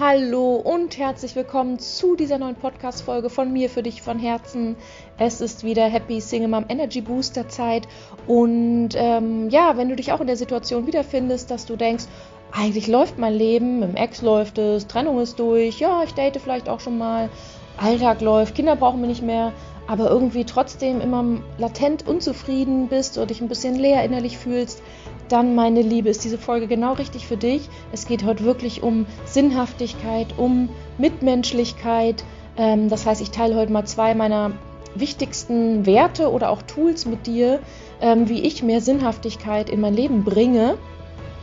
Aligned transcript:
Hallo 0.00 0.54
und 0.54 0.96
herzlich 0.96 1.36
willkommen 1.36 1.78
zu 1.78 2.16
dieser 2.16 2.38
neuen 2.38 2.54
Podcast-Folge 2.54 3.28
von 3.28 3.52
mir 3.52 3.68
für 3.68 3.82
dich 3.82 4.00
von 4.00 4.18
Herzen. 4.18 4.76
Es 5.18 5.42
ist 5.42 5.62
wieder 5.62 5.84
Happy 5.88 6.22
Single 6.22 6.48
Mom 6.48 6.64
Energy 6.70 7.02
Booster 7.02 7.50
Zeit. 7.50 7.86
Und 8.26 8.92
ähm, 8.94 9.50
ja, 9.50 9.76
wenn 9.76 9.90
du 9.90 9.96
dich 9.96 10.10
auch 10.12 10.22
in 10.22 10.26
der 10.26 10.38
Situation 10.38 10.86
wiederfindest, 10.86 11.50
dass 11.50 11.66
du 11.66 11.76
denkst, 11.76 12.04
eigentlich 12.50 12.86
läuft 12.86 13.18
mein 13.18 13.34
Leben, 13.34 13.82
im 13.82 13.94
Ex 13.94 14.22
läuft 14.22 14.56
es, 14.56 14.86
Trennung 14.86 15.20
ist 15.20 15.38
durch, 15.38 15.80
ja, 15.80 16.02
ich 16.02 16.14
date 16.14 16.38
vielleicht 16.38 16.70
auch 16.70 16.80
schon 16.80 16.96
mal, 16.96 17.28
Alltag 17.76 18.22
läuft, 18.22 18.54
Kinder 18.54 18.76
brauchen 18.76 19.02
wir 19.02 19.08
nicht 19.08 19.22
mehr, 19.22 19.52
aber 19.90 20.08
irgendwie 20.08 20.44
trotzdem 20.44 21.00
immer 21.00 21.24
latent 21.58 22.06
unzufrieden 22.06 22.86
bist 22.86 23.18
oder 23.18 23.26
dich 23.26 23.40
ein 23.40 23.48
bisschen 23.48 23.74
leer 23.74 24.04
innerlich 24.04 24.38
fühlst, 24.38 24.80
dann, 25.28 25.56
meine 25.56 25.82
Liebe, 25.82 26.08
ist 26.08 26.22
diese 26.22 26.38
Folge 26.38 26.68
genau 26.68 26.92
richtig 26.92 27.26
für 27.26 27.36
dich. 27.36 27.68
Es 27.90 28.06
geht 28.06 28.24
heute 28.24 28.44
wirklich 28.44 28.84
um 28.84 29.06
Sinnhaftigkeit, 29.24 30.28
um 30.36 30.68
Mitmenschlichkeit. 30.96 32.22
Ähm, 32.56 32.88
das 32.88 33.04
heißt, 33.04 33.20
ich 33.20 33.32
teile 33.32 33.56
heute 33.56 33.72
mal 33.72 33.84
zwei 33.84 34.14
meiner 34.14 34.52
wichtigsten 34.94 35.84
Werte 35.86 36.30
oder 36.30 36.50
auch 36.50 36.62
Tools 36.62 37.04
mit 37.04 37.26
dir, 37.26 37.58
ähm, 38.00 38.28
wie 38.28 38.42
ich 38.42 38.62
mehr 38.62 38.80
Sinnhaftigkeit 38.80 39.68
in 39.68 39.80
mein 39.80 39.94
Leben 39.94 40.22
bringe, 40.22 40.78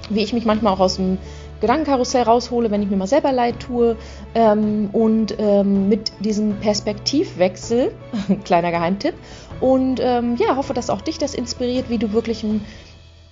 wie 0.10 0.24
ich 0.24 0.32
mich 0.32 0.46
manchmal 0.46 0.74
auch 0.74 0.80
aus 0.80 0.96
dem 0.96 1.18
Gedankenkarussell 1.60 2.24
raushole, 2.24 2.72
wenn 2.72 2.82
ich 2.82 2.90
mir 2.90 2.98
mal 2.98 3.08
selber 3.08 3.32
leid 3.32 3.60
tue 3.60 3.98
ähm, 4.36 4.90
und 4.92 5.36
ähm, 5.40 5.90
mit 5.90 6.12
diesem 6.20 6.60
Perspektivwechsel, 6.60 7.92
kleiner 8.44 8.72
Geheimtipp, 8.72 9.16
und 9.60 10.00
ähm, 10.02 10.36
ja, 10.38 10.56
hoffe, 10.56 10.74
dass 10.74 10.90
auch 10.90 11.02
dich 11.02 11.18
das 11.18 11.34
inspiriert, 11.34 11.90
wie 11.90 11.98
du 11.98 12.14
wirklich 12.14 12.44
ein 12.44 12.66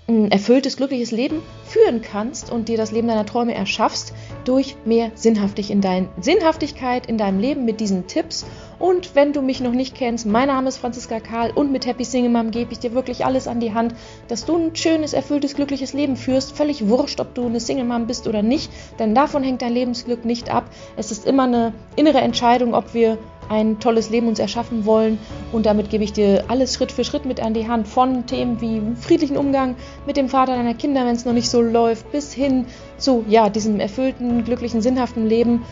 ein 0.07 0.31
erfülltes, 0.31 0.77
glückliches 0.77 1.11
Leben 1.11 1.41
führen 1.63 2.01
kannst 2.01 2.51
und 2.51 2.69
dir 2.69 2.77
das 2.77 2.91
Leben 2.91 3.07
deiner 3.07 3.25
Träume 3.25 3.55
erschaffst 3.55 4.13
durch 4.43 4.75
mehr 4.85 5.11
Sinnhaftig 5.15 5.71
in 5.71 5.81
dein, 5.81 6.09
Sinnhaftigkeit 6.21 7.07
in 7.07 7.17
deinem 7.17 7.39
Leben 7.39 7.65
mit 7.65 7.79
diesen 7.79 8.05
Tipps. 8.05 8.45
Und 8.77 9.15
wenn 9.15 9.33
du 9.33 9.41
mich 9.41 9.61
noch 9.61 9.71
nicht 9.71 9.95
kennst, 9.95 10.27
mein 10.27 10.47
Name 10.47 10.67
ist 10.67 10.77
Franziska 10.77 11.19
Karl 11.19 11.51
und 11.51 11.71
mit 11.71 11.87
Happy 11.87 12.03
Single 12.03 12.29
Mom 12.29 12.51
gebe 12.51 12.71
ich 12.71 12.79
dir 12.79 12.93
wirklich 12.93 13.25
alles 13.25 13.47
an 13.47 13.59
die 13.59 13.73
Hand, 13.73 13.95
dass 14.27 14.45
du 14.45 14.57
ein 14.57 14.75
schönes, 14.75 15.13
erfülltes, 15.13 15.55
glückliches 15.55 15.93
Leben 15.93 16.17
führst. 16.17 16.55
Völlig 16.55 16.87
wurscht, 16.87 17.19
ob 17.19 17.33
du 17.33 17.47
eine 17.47 17.59
Single 17.59 17.85
Mom 17.85 18.05
bist 18.05 18.27
oder 18.27 18.43
nicht, 18.43 18.69
denn 18.99 19.15
davon 19.15 19.43
hängt 19.43 19.61
dein 19.63 19.73
Lebensglück 19.73 20.23
nicht 20.23 20.53
ab. 20.53 20.69
Es 20.97 21.11
ist 21.11 21.25
immer 21.25 21.43
eine 21.43 21.73
innere 21.95 22.19
Entscheidung, 22.19 22.75
ob 22.75 22.93
wir 22.93 23.17
ein 23.49 23.79
tolles 23.79 24.09
Leben 24.09 24.27
uns 24.27 24.39
erschaffen 24.39 24.85
wollen. 24.85 25.17
Und 25.51 25.65
damit 25.65 25.89
gebe 25.89 26.03
ich 26.03 26.13
dir 26.13 26.45
alles 26.47 26.73
Schritt 26.73 26.91
für 26.91 27.03
Schritt 27.03 27.25
mit 27.25 27.41
an 27.41 27.53
die 27.53 27.67
Hand. 27.67 27.87
Von 27.87 28.25
Themen 28.25 28.61
wie 28.61 28.81
friedlichen 28.99 29.37
Umgang 29.37 29.75
mit 30.05 30.17
dem 30.17 30.29
Vater 30.29 30.55
deiner 30.55 30.73
Kinder, 30.73 31.05
wenn 31.05 31.15
es 31.15 31.25
noch 31.25 31.33
nicht 31.33 31.49
so 31.49 31.61
läuft, 31.61 32.11
bis 32.11 32.33
hin 32.33 32.65
zu 32.97 33.25
ja, 33.27 33.49
diesem 33.49 33.79
erfüllten, 33.79 34.43
glücklichen, 34.43 34.81
sinnhaften 34.81 35.27
Leben. 35.27 35.63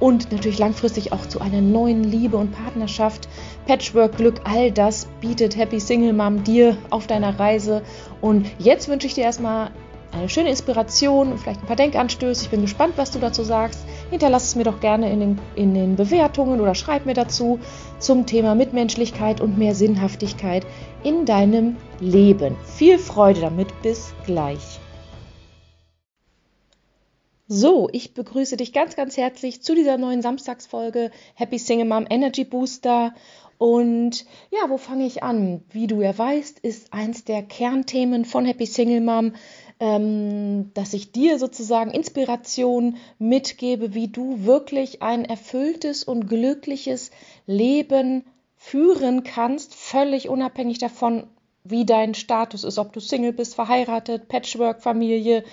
Und 0.00 0.30
natürlich 0.30 0.58
langfristig 0.58 1.12
auch 1.12 1.26
zu 1.26 1.40
einer 1.40 1.60
neuen 1.60 2.04
Liebe 2.04 2.36
und 2.36 2.52
Partnerschaft. 2.52 3.28
Patchwork, 3.66 4.16
Glück, 4.16 4.40
all 4.44 4.70
das 4.70 5.08
bietet 5.20 5.56
Happy 5.56 5.80
Single 5.80 6.12
Mom 6.12 6.44
dir 6.44 6.76
auf 6.90 7.08
deiner 7.08 7.38
Reise. 7.38 7.82
Und 8.20 8.46
jetzt 8.58 8.88
wünsche 8.88 9.08
ich 9.08 9.14
dir 9.14 9.24
erstmal 9.24 9.70
eine 10.12 10.28
schöne 10.28 10.50
Inspiration 10.50 11.32
und 11.32 11.38
vielleicht 11.38 11.62
ein 11.62 11.66
paar 11.66 11.76
Denkanstöße. 11.76 12.44
Ich 12.44 12.50
bin 12.50 12.62
gespannt, 12.62 12.94
was 12.96 13.10
du 13.10 13.18
dazu 13.18 13.42
sagst. 13.42 13.80
Hinterlass 14.10 14.44
es 14.44 14.54
mir 14.54 14.64
doch 14.64 14.80
gerne 14.80 15.12
in 15.12 15.20
den, 15.20 15.38
in 15.54 15.74
den 15.74 15.96
Bewertungen 15.96 16.60
oder 16.60 16.74
schreib 16.74 17.04
mir 17.04 17.14
dazu 17.14 17.58
zum 17.98 18.24
Thema 18.26 18.54
Mitmenschlichkeit 18.54 19.40
und 19.40 19.58
mehr 19.58 19.74
Sinnhaftigkeit 19.74 20.66
in 21.04 21.26
deinem 21.26 21.76
Leben. 22.00 22.56
Viel 22.64 22.98
Freude 22.98 23.40
damit. 23.40 23.68
Bis 23.82 24.14
gleich. 24.24 24.80
So, 27.50 27.88
ich 27.92 28.12
begrüße 28.12 28.58
dich 28.58 28.74
ganz, 28.74 28.94
ganz 28.94 29.16
herzlich 29.16 29.62
zu 29.62 29.74
dieser 29.74 29.96
neuen 29.96 30.20
Samstagsfolge 30.20 31.10
Happy 31.34 31.58
Single 31.58 31.86
Mom 31.86 32.06
Energy 32.10 32.44
Booster. 32.44 33.14
Und 33.58 34.24
ja, 34.50 34.70
wo 34.70 34.78
fange 34.78 35.04
ich 35.04 35.22
an? 35.22 35.62
Wie 35.70 35.88
du 35.88 36.00
ja 36.00 36.16
weißt, 36.16 36.60
ist 36.60 36.92
eins 36.92 37.24
der 37.24 37.42
Kernthemen 37.42 38.24
von 38.24 38.44
Happy 38.44 38.66
Single 38.66 39.00
Mom 39.00 39.32
ähm, 39.80 40.72
dass 40.74 40.92
ich 40.92 41.12
dir 41.12 41.38
sozusagen 41.38 41.90
Inspiration 41.90 42.96
mitgebe, 43.18 43.94
wie 43.94 44.08
du 44.08 44.44
wirklich 44.44 45.02
ein 45.02 45.24
erfülltes 45.24 46.04
und 46.04 46.26
glückliches 46.26 47.10
Leben 47.46 48.24
führen 48.56 49.22
kannst, 49.22 49.74
völlig 49.74 50.28
unabhängig 50.28 50.78
davon, 50.78 51.28
wie 51.64 51.84
dein 51.84 52.14
Status 52.14 52.64
ist, 52.64 52.78
ob 52.78 52.92
du 52.92 53.00
Single 53.00 53.32
bist, 53.32 53.54
verheiratet, 53.54 54.28
Patchwork-Familie 54.28 55.44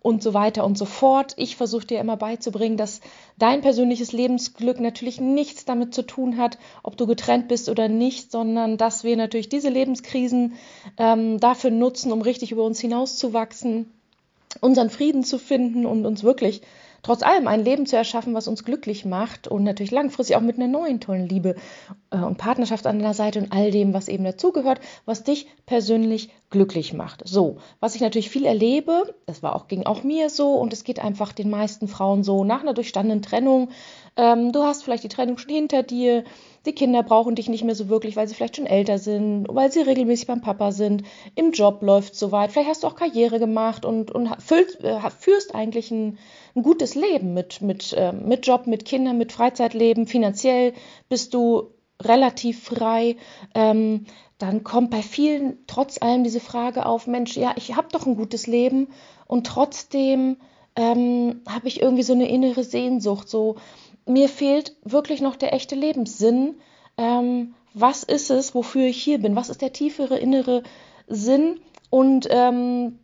und 0.00 0.22
so 0.22 0.34
weiter 0.34 0.64
und 0.64 0.76
so 0.76 0.84
fort. 0.84 1.34
Ich 1.36 1.56
versuche 1.56 1.86
dir 1.86 2.00
immer 2.00 2.16
beizubringen, 2.16 2.76
dass 2.76 3.00
dein 3.38 3.60
persönliches 3.60 4.12
Lebensglück 4.12 4.80
natürlich 4.80 5.20
nichts 5.20 5.64
damit 5.64 5.94
zu 5.94 6.02
tun 6.02 6.38
hat, 6.38 6.58
ob 6.82 6.96
du 6.96 7.06
getrennt 7.06 7.48
bist 7.48 7.68
oder 7.68 7.88
nicht, 7.88 8.32
sondern 8.32 8.78
dass 8.78 9.04
wir 9.04 9.16
natürlich 9.16 9.48
diese 9.48 9.68
Lebenskrisen 9.68 10.54
ähm, 10.96 11.38
dafür 11.38 11.70
nutzen, 11.70 12.10
um 12.10 12.22
richtig 12.22 12.52
über 12.52 12.64
uns 12.64 12.80
hinauszuwachsen, 12.80 13.92
unseren 14.60 14.90
Frieden 14.90 15.22
zu 15.22 15.38
finden 15.38 15.86
und 15.86 16.06
uns 16.06 16.24
wirklich 16.24 16.62
trotz 17.02 17.22
allem 17.22 17.46
ein 17.46 17.64
Leben 17.64 17.86
zu 17.86 17.96
erschaffen, 17.96 18.34
was 18.34 18.48
uns 18.48 18.64
glücklich 18.64 19.04
macht 19.04 19.48
und 19.48 19.64
natürlich 19.64 19.90
langfristig 19.90 20.36
auch 20.36 20.40
mit 20.40 20.56
einer 20.56 20.68
neuen 20.68 21.00
tollen 21.00 21.28
Liebe 21.28 21.56
äh, 22.10 22.18
und 22.18 22.38
Partnerschaft 22.38 22.86
an 22.86 22.98
deiner 22.98 23.14
Seite 23.14 23.40
und 23.40 23.52
all 23.52 23.70
dem, 23.70 23.94
was 23.94 24.08
eben 24.08 24.24
dazugehört, 24.24 24.80
was 25.04 25.24
dich 25.24 25.46
persönlich 25.66 26.30
glücklich 26.50 26.92
macht. 26.92 27.22
So, 27.26 27.58
was 27.78 27.94
ich 27.94 28.00
natürlich 28.00 28.28
viel 28.28 28.44
erlebe, 28.44 29.14
das 29.26 29.42
war 29.42 29.54
auch 29.54 29.68
ging 29.68 29.86
auch 29.86 30.02
mir 30.02 30.30
so 30.30 30.54
und 30.54 30.72
es 30.72 30.84
geht 30.84 30.98
einfach 30.98 31.32
den 31.32 31.48
meisten 31.48 31.86
Frauen 31.86 32.24
so 32.24 32.44
nach 32.44 32.62
einer 32.62 32.74
durchstandenen 32.74 33.22
Trennung. 33.22 33.70
Ähm, 34.16 34.52
du 34.52 34.64
hast 34.64 34.82
vielleicht 34.82 35.04
die 35.04 35.08
Trennung 35.08 35.38
schon 35.38 35.54
hinter 35.54 35.82
dir, 35.84 36.24
die 36.66 36.74
Kinder 36.74 37.02
brauchen 37.02 37.36
dich 37.36 37.48
nicht 37.48 37.64
mehr 37.64 37.74
so 37.74 37.88
wirklich, 37.88 38.16
weil 38.16 38.28
sie 38.28 38.34
vielleicht 38.34 38.56
schon 38.56 38.66
älter 38.66 38.98
sind, 38.98 39.46
weil 39.48 39.72
sie 39.72 39.80
regelmäßig 39.80 40.26
beim 40.26 40.42
Papa 40.42 40.72
sind, 40.72 41.04
im 41.34 41.52
Job 41.52 41.82
läuft 41.82 42.16
so 42.16 42.32
weit, 42.32 42.52
vielleicht 42.52 42.68
hast 42.68 42.82
du 42.82 42.88
auch 42.88 42.96
Karriere 42.96 43.38
gemacht 43.38 43.84
und, 43.84 44.10
und 44.10 44.28
füllst, 44.42 44.82
äh, 44.82 44.98
führst 45.18 45.54
eigentlich 45.54 45.90
ein, 45.90 46.18
ein, 46.54 46.62
gutes 46.62 46.94
Leben 46.94 47.34
mit, 47.34 47.60
mit, 47.62 47.92
äh, 47.92 48.12
mit 48.12 48.46
Job, 48.46 48.66
mit 48.66 48.84
Kindern, 48.84 49.18
mit 49.18 49.32
Freizeitleben, 49.32 50.06
finanziell 50.06 50.72
bist 51.08 51.34
du 51.34 51.74
relativ 52.00 52.64
frei. 52.64 53.16
Ähm, 53.54 54.06
dann 54.38 54.64
kommt 54.64 54.90
bei 54.90 55.02
vielen 55.02 55.58
trotz 55.66 56.00
allem 56.00 56.24
diese 56.24 56.40
Frage 56.40 56.86
auf, 56.86 57.06
Mensch, 57.06 57.36
ja, 57.36 57.52
ich 57.56 57.76
habe 57.76 57.88
doch 57.92 58.06
ein 58.06 58.16
gutes 58.16 58.46
Leben 58.46 58.88
und 59.26 59.46
trotzdem 59.46 60.36
ähm, 60.76 61.42
habe 61.46 61.68
ich 61.68 61.82
irgendwie 61.82 62.02
so 62.02 62.14
eine 62.14 62.28
innere 62.28 62.64
Sehnsucht, 62.64 63.28
so 63.28 63.56
mir 64.06 64.28
fehlt 64.28 64.76
wirklich 64.82 65.20
noch 65.20 65.36
der 65.36 65.52
echte 65.52 65.74
Lebenssinn. 65.74 66.56
Ähm, 66.96 67.54
was 67.74 68.02
ist 68.02 68.30
es, 68.30 68.54
wofür 68.54 68.86
ich 68.86 69.02
hier 69.02 69.18
bin? 69.18 69.36
Was 69.36 69.50
ist 69.50 69.62
der 69.62 69.72
tiefere 69.72 70.18
innere 70.18 70.62
Sinn? 71.06 71.60
Und 71.90 72.26
ähm, 72.30 72.98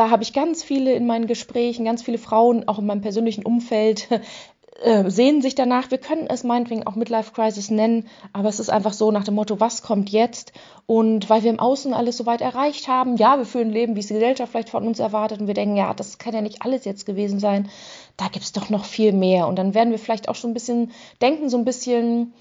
da 0.00 0.08
habe 0.08 0.22
ich 0.22 0.32
ganz 0.32 0.62
viele 0.62 0.94
in 0.94 1.06
meinen 1.06 1.26
Gesprächen, 1.26 1.84
ganz 1.84 2.02
viele 2.02 2.16
Frauen, 2.16 2.66
auch 2.66 2.78
in 2.78 2.86
meinem 2.86 3.02
persönlichen 3.02 3.44
Umfeld, 3.44 4.08
äh, 4.82 5.10
sehen 5.10 5.42
sich 5.42 5.54
danach. 5.54 5.90
Wir 5.90 5.98
können 5.98 6.26
es 6.26 6.42
meinetwegen 6.42 6.86
auch 6.86 6.94
Midlife 6.94 7.32
Crisis 7.32 7.70
nennen, 7.70 8.08
aber 8.32 8.48
es 8.48 8.60
ist 8.60 8.70
einfach 8.70 8.94
so 8.94 9.10
nach 9.10 9.24
dem 9.24 9.34
Motto, 9.34 9.60
was 9.60 9.82
kommt 9.82 10.08
jetzt? 10.08 10.54
Und 10.86 11.28
weil 11.28 11.42
wir 11.42 11.50
im 11.50 11.60
Außen 11.60 11.92
alles 11.92 12.16
so 12.16 12.24
weit 12.24 12.40
erreicht 12.40 12.88
haben, 12.88 13.18
ja, 13.18 13.36
wir 13.36 13.44
führen 13.44 13.68
ein 13.68 13.74
Leben, 13.74 13.94
wie 13.94 14.00
es 14.00 14.06
die 14.06 14.14
Gesellschaft 14.14 14.52
vielleicht 14.52 14.70
von 14.70 14.86
uns 14.86 15.00
erwartet 15.00 15.42
und 15.42 15.48
wir 15.48 15.54
denken, 15.54 15.76
ja, 15.76 15.92
das 15.92 16.16
kann 16.16 16.32
ja 16.32 16.40
nicht 16.40 16.62
alles 16.62 16.86
jetzt 16.86 17.04
gewesen 17.04 17.38
sein. 17.38 17.68
Da 18.16 18.28
gibt 18.28 18.46
es 18.46 18.52
doch 18.52 18.70
noch 18.70 18.86
viel 18.86 19.12
mehr. 19.12 19.48
Und 19.48 19.56
dann 19.56 19.74
werden 19.74 19.90
wir 19.90 19.98
vielleicht 19.98 20.30
auch 20.30 20.34
schon 20.34 20.52
ein 20.52 20.54
bisschen 20.54 20.92
denken, 21.20 21.50
so 21.50 21.58
ein 21.58 21.66
bisschen 21.66 22.32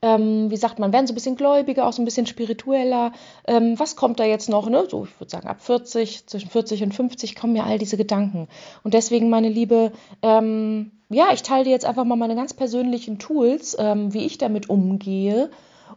ähm, 0.00 0.50
wie 0.50 0.56
sagt 0.56 0.78
man, 0.78 0.92
werden 0.92 1.06
so 1.06 1.12
ein 1.12 1.16
bisschen 1.16 1.36
gläubiger, 1.36 1.86
auch 1.86 1.92
so 1.92 2.00
ein 2.02 2.04
bisschen 2.04 2.26
spiritueller. 2.26 3.12
Ähm, 3.46 3.78
was 3.78 3.96
kommt 3.96 4.20
da 4.20 4.24
jetzt 4.24 4.48
noch? 4.48 4.68
Ne? 4.68 4.86
So, 4.88 5.04
ich 5.04 5.20
würde 5.20 5.30
sagen, 5.30 5.48
ab 5.48 5.60
40, 5.60 6.26
zwischen 6.26 6.50
40 6.50 6.82
und 6.84 6.94
50 6.94 7.34
kommen 7.34 7.52
mir 7.52 7.64
all 7.64 7.78
diese 7.78 7.96
Gedanken. 7.96 8.48
Und 8.84 8.94
deswegen, 8.94 9.28
meine 9.28 9.48
Liebe, 9.48 9.92
ähm, 10.22 10.92
ja, 11.08 11.28
ich 11.32 11.42
teile 11.42 11.64
dir 11.64 11.70
jetzt 11.70 11.86
einfach 11.86 12.04
mal 12.04 12.16
meine 12.16 12.36
ganz 12.36 12.54
persönlichen 12.54 13.18
Tools, 13.18 13.76
ähm, 13.78 14.14
wie 14.14 14.24
ich 14.24 14.38
damit 14.38 14.68
umgehe 14.70 15.50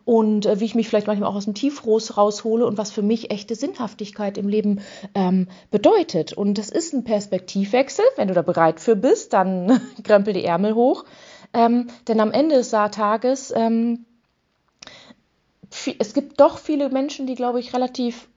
und 0.05 0.45
äh, 0.45 0.59
wie 0.59 0.65
ich 0.65 0.75
mich 0.75 0.89
vielleicht 0.89 1.07
manchmal 1.07 1.29
auch 1.29 1.35
aus 1.35 1.45
dem 1.45 1.53
Tiefros 1.53 2.17
raushole 2.17 2.65
und 2.65 2.77
was 2.77 2.91
für 2.91 3.01
mich 3.01 3.29
echte 3.29 3.55
Sinnhaftigkeit 3.55 4.37
im 4.37 4.47
Leben 4.47 4.81
ähm, 5.13 5.47
bedeutet. 5.69 6.33
Und 6.33 6.57
das 6.57 6.69
ist 6.69 6.93
ein 6.93 7.03
Perspektivwechsel. 7.03 8.05
Wenn 8.15 8.29
du 8.29 8.33
da 8.33 8.41
bereit 8.41 8.79
für 8.79 8.95
bist, 8.95 9.33
dann 9.33 9.81
krempel 10.03 10.33
die 10.33 10.45
Ärmel 10.45 10.73
hoch. 10.73 11.05
Ähm, 11.53 11.87
denn 12.07 12.19
am 12.19 12.31
Ende 12.31 12.55
des 12.55 12.69
Tages, 12.69 13.53
ähm, 13.55 14.05
es 15.99 16.13
gibt 16.13 16.39
doch 16.39 16.57
viele 16.57 16.89
Menschen, 16.89 17.27
die, 17.27 17.35
glaube 17.35 17.59
ich, 17.59 17.73
relativ 17.73 18.27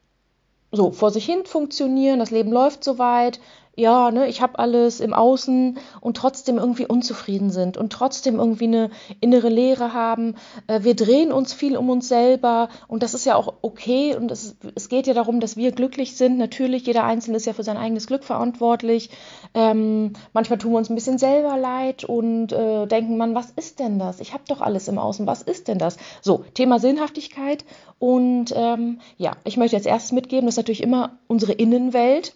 so 0.72 0.90
vor 0.90 1.10
sich 1.10 1.24
hin 1.24 1.44
funktionieren, 1.44 2.18
das 2.18 2.30
Leben 2.30 2.50
läuft 2.52 2.82
so 2.82 2.98
weit, 2.98 3.40
ja, 3.76 4.10
ne, 4.10 4.28
ich 4.28 4.40
habe 4.40 4.58
alles 4.58 5.00
im 5.00 5.12
Außen 5.12 5.78
und 6.00 6.16
trotzdem 6.16 6.58
irgendwie 6.58 6.86
unzufrieden 6.86 7.50
sind 7.50 7.76
und 7.76 7.92
trotzdem 7.92 8.38
irgendwie 8.38 8.64
eine 8.66 8.90
innere 9.20 9.48
Leere 9.48 9.92
haben. 9.92 10.36
Äh, 10.66 10.84
wir 10.84 10.94
drehen 10.94 11.32
uns 11.32 11.52
viel 11.52 11.76
um 11.76 11.90
uns 11.90 12.08
selber 12.08 12.68
und 12.86 13.02
das 13.02 13.14
ist 13.14 13.26
ja 13.26 13.34
auch 13.34 13.54
okay 13.62 14.14
und 14.16 14.30
es, 14.30 14.56
es 14.74 14.88
geht 14.88 15.06
ja 15.06 15.14
darum, 15.14 15.40
dass 15.40 15.56
wir 15.56 15.72
glücklich 15.72 16.16
sind. 16.16 16.38
Natürlich, 16.38 16.86
jeder 16.86 17.04
Einzelne 17.04 17.36
ist 17.36 17.46
ja 17.46 17.52
für 17.52 17.64
sein 17.64 17.76
eigenes 17.76 18.06
Glück 18.06 18.24
verantwortlich. 18.24 19.10
Ähm, 19.54 20.12
manchmal 20.32 20.58
tun 20.58 20.72
wir 20.72 20.78
uns 20.78 20.90
ein 20.90 20.94
bisschen 20.94 21.18
selber 21.18 21.56
leid 21.56 22.04
und 22.04 22.52
äh, 22.52 22.86
denken, 22.86 23.16
man, 23.16 23.34
was 23.34 23.50
ist 23.50 23.80
denn 23.80 23.98
das? 23.98 24.20
Ich 24.20 24.34
habe 24.34 24.44
doch 24.48 24.60
alles 24.60 24.88
im 24.88 24.98
Außen, 24.98 25.26
was 25.26 25.42
ist 25.42 25.68
denn 25.68 25.78
das? 25.78 25.96
So, 26.22 26.44
Thema 26.54 26.78
Sinnhaftigkeit 26.78 27.64
und 27.98 28.52
ähm, 28.54 29.00
ja, 29.16 29.32
ich 29.44 29.56
möchte 29.56 29.76
jetzt 29.76 29.86
erst 29.86 30.12
mitgeben, 30.12 30.46
das 30.46 30.54
ist 30.54 30.58
natürlich 30.58 30.82
immer 30.82 31.18
unsere 31.26 31.52
Innenwelt 31.52 32.34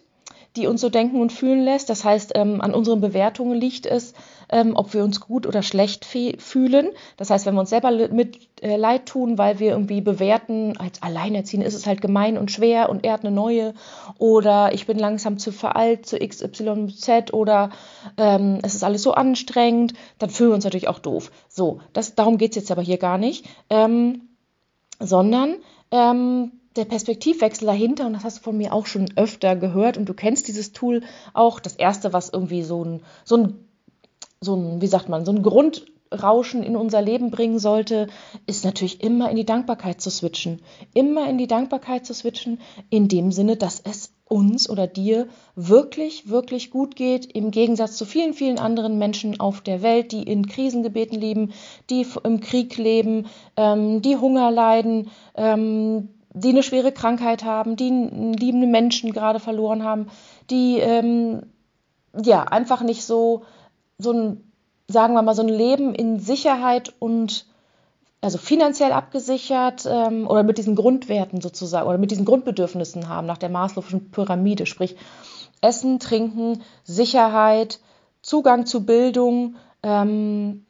die 0.58 0.66
uns 0.66 0.80
so 0.80 0.88
denken 0.88 1.20
und 1.20 1.32
fühlen 1.32 1.62
lässt. 1.62 1.88
Das 1.88 2.04
heißt, 2.04 2.32
ähm, 2.34 2.60
an 2.60 2.74
unseren 2.74 3.00
Bewertungen 3.00 3.58
liegt 3.58 3.86
es, 3.86 4.12
ähm, 4.50 4.74
ob 4.74 4.94
wir 4.94 5.04
uns 5.04 5.20
gut 5.20 5.46
oder 5.46 5.62
schlecht 5.62 6.04
fühlen. 6.04 6.88
Das 7.16 7.30
heißt, 7.30 7.46
wenn 7.46 7.54
wir 7.54 7.60
uns 7.60 7.70
selber 7.70 7.90
mit 7.90 8.38
äh, 8.62 8.76
leid 8.76 9.06
tun, 9.06 9.38
weil 9.38 9.58
wir 9.58 9.70
irgendwie 9.70 10.00
bewerten, 10.00 10.76
als 10.78 11.02
Alleinerziehend 11.02 11.64
ist 11.64 11.74
es 11.74 11.86
halt 11.86 12.00
gemein 12.00 12.38
und 12.38 12.50
schwer 12.50 12.88
und 12.88 13.04
er 13.04 13.12
hat 13.12 13.24
eine 13.24 13.34
neue 13.34 13.74
oder 14.18 14.72
ich 14.72 14.86
bin 14.86 14.98
langsam 14.98 15.38
zu 15.38 15.52
veralt 15.52 16.06
zu 16.06 16.18
XYZ 16.18 17.32
oder 17.32 17.70
ähm, 18.16 18.58
es 18.62 18.74
ist 18.74 18.84
alles 18.84 19.02
so 19.02 19.12
anstrengend, 19.12 19.94
dann 20.18 20.30
fühlen 20.30 20.50
wir 20.50 20.54
uns 20.54 20.64
natürlich 20.64 20.88
auch 20.88 20.98
doof. 20.98 21.30
So, 21.48 21.80
das, 21.92 22.14
darum 22.14 22.38
geht 22.38 22.50
es 22.50 22.56
jetzt 22.56 22.70
aber 22.70 22.82
hier 22.82 22.98
gar 22.98 23.18
nicht, 23.18 23.46
ähm, 23.70 24.28
sondern 24.98 25.56
ähm, 25.90 26.52
der 26.78 26.84
Perspektivwechsel 26.84 27.66
dahinter, 27.66 28.06
und 28.06 28.14
das 28.14 28.24
hast 28.24 28.38
du 28.38 28.42
von 28.42 28.56
mir 28.56 28.72
auch 28.72 28.86
schon 28.86 29.10
öfter 29.16 29.56
gehört, 29.56 29.98
und 29.98 30.08
du 30.08 30.14
kennst 30.14 30.48
dieses 30.48 30.72
Tool 30.72 31.02
auch, 31.34 31.60
das 31.60 31.74
erste, 31.74 32.12
was 32.12 32.30
irgendwie 32.30 32.62
so 32.62 32.84
ein, 32.84 33.02
so 33.24 33.36
ein, 33.36 33.54
so 34.40 34.54
ein, 34.54 34.80
wie 34.80 34.86
sagt 34.86 35.08
man, 35.08 35.24
so 35.24 35.32
ein 35.32 35.42
Grundrauschen 35.42 36.62
in 36.62 36.76
unser 36.76 37.02
Leben 37.02 37.30
bringen 37.30 37.58
sollte, 37.58 38.06
ist 38.46 38.64
natürlich 38.64 39.02
immer 39.02 39.30
in 39.30 39.36
die 39.36 39.44
Dankbarkeit 39.46 40.00
zu 40.00 40.10
switchen. 40.10 40.62
Immer 40.94 41.28
in 41.28 41.38
die 41.38 41.48
Dankbarkeit 41.48 42.06
zu 42.06 42.14
switchen, 42.14 42.60
in 42.88 43.08
dem 43.08 43.32
Sinne, 43.32 43.56
dass 43.56 43.80
es 43.80 44.12
uns 44.28 44.68
oder 44.68 44.86
dir 44.86 45.28
wirklich, 45.56 46.28
wirklich 46.28 46.70
gut 46.70 46.96
geht, 46.96 47.26
im 47.34 47.50
Gegensatz 47.50 47.96
zu 47.96 48.04
vielen, 48.04 48.34
vielen 48.34 48.58
anderen 48.58 48.98
Menschen 48.98 49.40
auf 49.40 49.60
der 49.60 49.82
Welt, 49.82 50.12
die 50.12 50.22
in 50.22 50.46
Krisengebeten 50.46 51.18
leben, 51.18 51.52
die 51.90 52.06
im 52.24 52.40
Krieg 52.40 52.76
leben, 52.76 53.26
ähm, 53.56 54.02
die 54.02 54.16
Hunger 54.16 54.50
leiden, 54.50 55.10
ähm, 55.34 56.10
die 56.40 56.50
eine 56.50 56.62
schwere 56.62 56.92
Krankheit 56.92 57.44
haben, 57.44 57.76
die 57.76 57.90
liebenden 57.90 58.70
Menschen 58.70 59.12
gerade 59.12 59.40
verloren 59.40 59.84
haben, 59.84 60.08
die 60.50 60.78
ähm, 60.78 61.42
ja 62.14 62.44
einfach 62.44 62.82
nicht 62.82 63.04
so, 63.04 63.42
so 63.98 64.12
ein, 64.12 64.50
sagen 64.88 65.14
wir 65.14 65.22
mal, 65.22 65.34
so 65.34 65.42
ein 65.42 65.48
Leben 65.48 65.94
in 65.94 66.18
Sicherheit 66.18 66.94
und 66.98 67.46
also 68.20 68.38
finanziell 68.38 68.92
abgesichert 68.92 69.86
ähm, 69.88 70.26
oder 70.26 70.42
mit 70.42 70.58
diesen 70.58 70.74
Grundwerten 70.74 71.40
sozusagen 71.40 71.88
oder 71.88 71.98
mit 71.98 72.10
diesen 72.10 72.24
Grundbedürfnissen 72.24 73.08
haben 73.08 73.26
nach 73.26 73.38
der 73.38 73.50
Maslow'schen 73.50 74.10
Pyramide, 74.10 74.66
sprich 74.66 74.96
Essen, 75.60 75.98
Trinken, 75.98 76.62
Sicherheit, 76.84 77.80
Zugang 78.22 78.66
zu 78.66 78.84
Bildung, 78.84 79.56
ähm, 79.82 80.64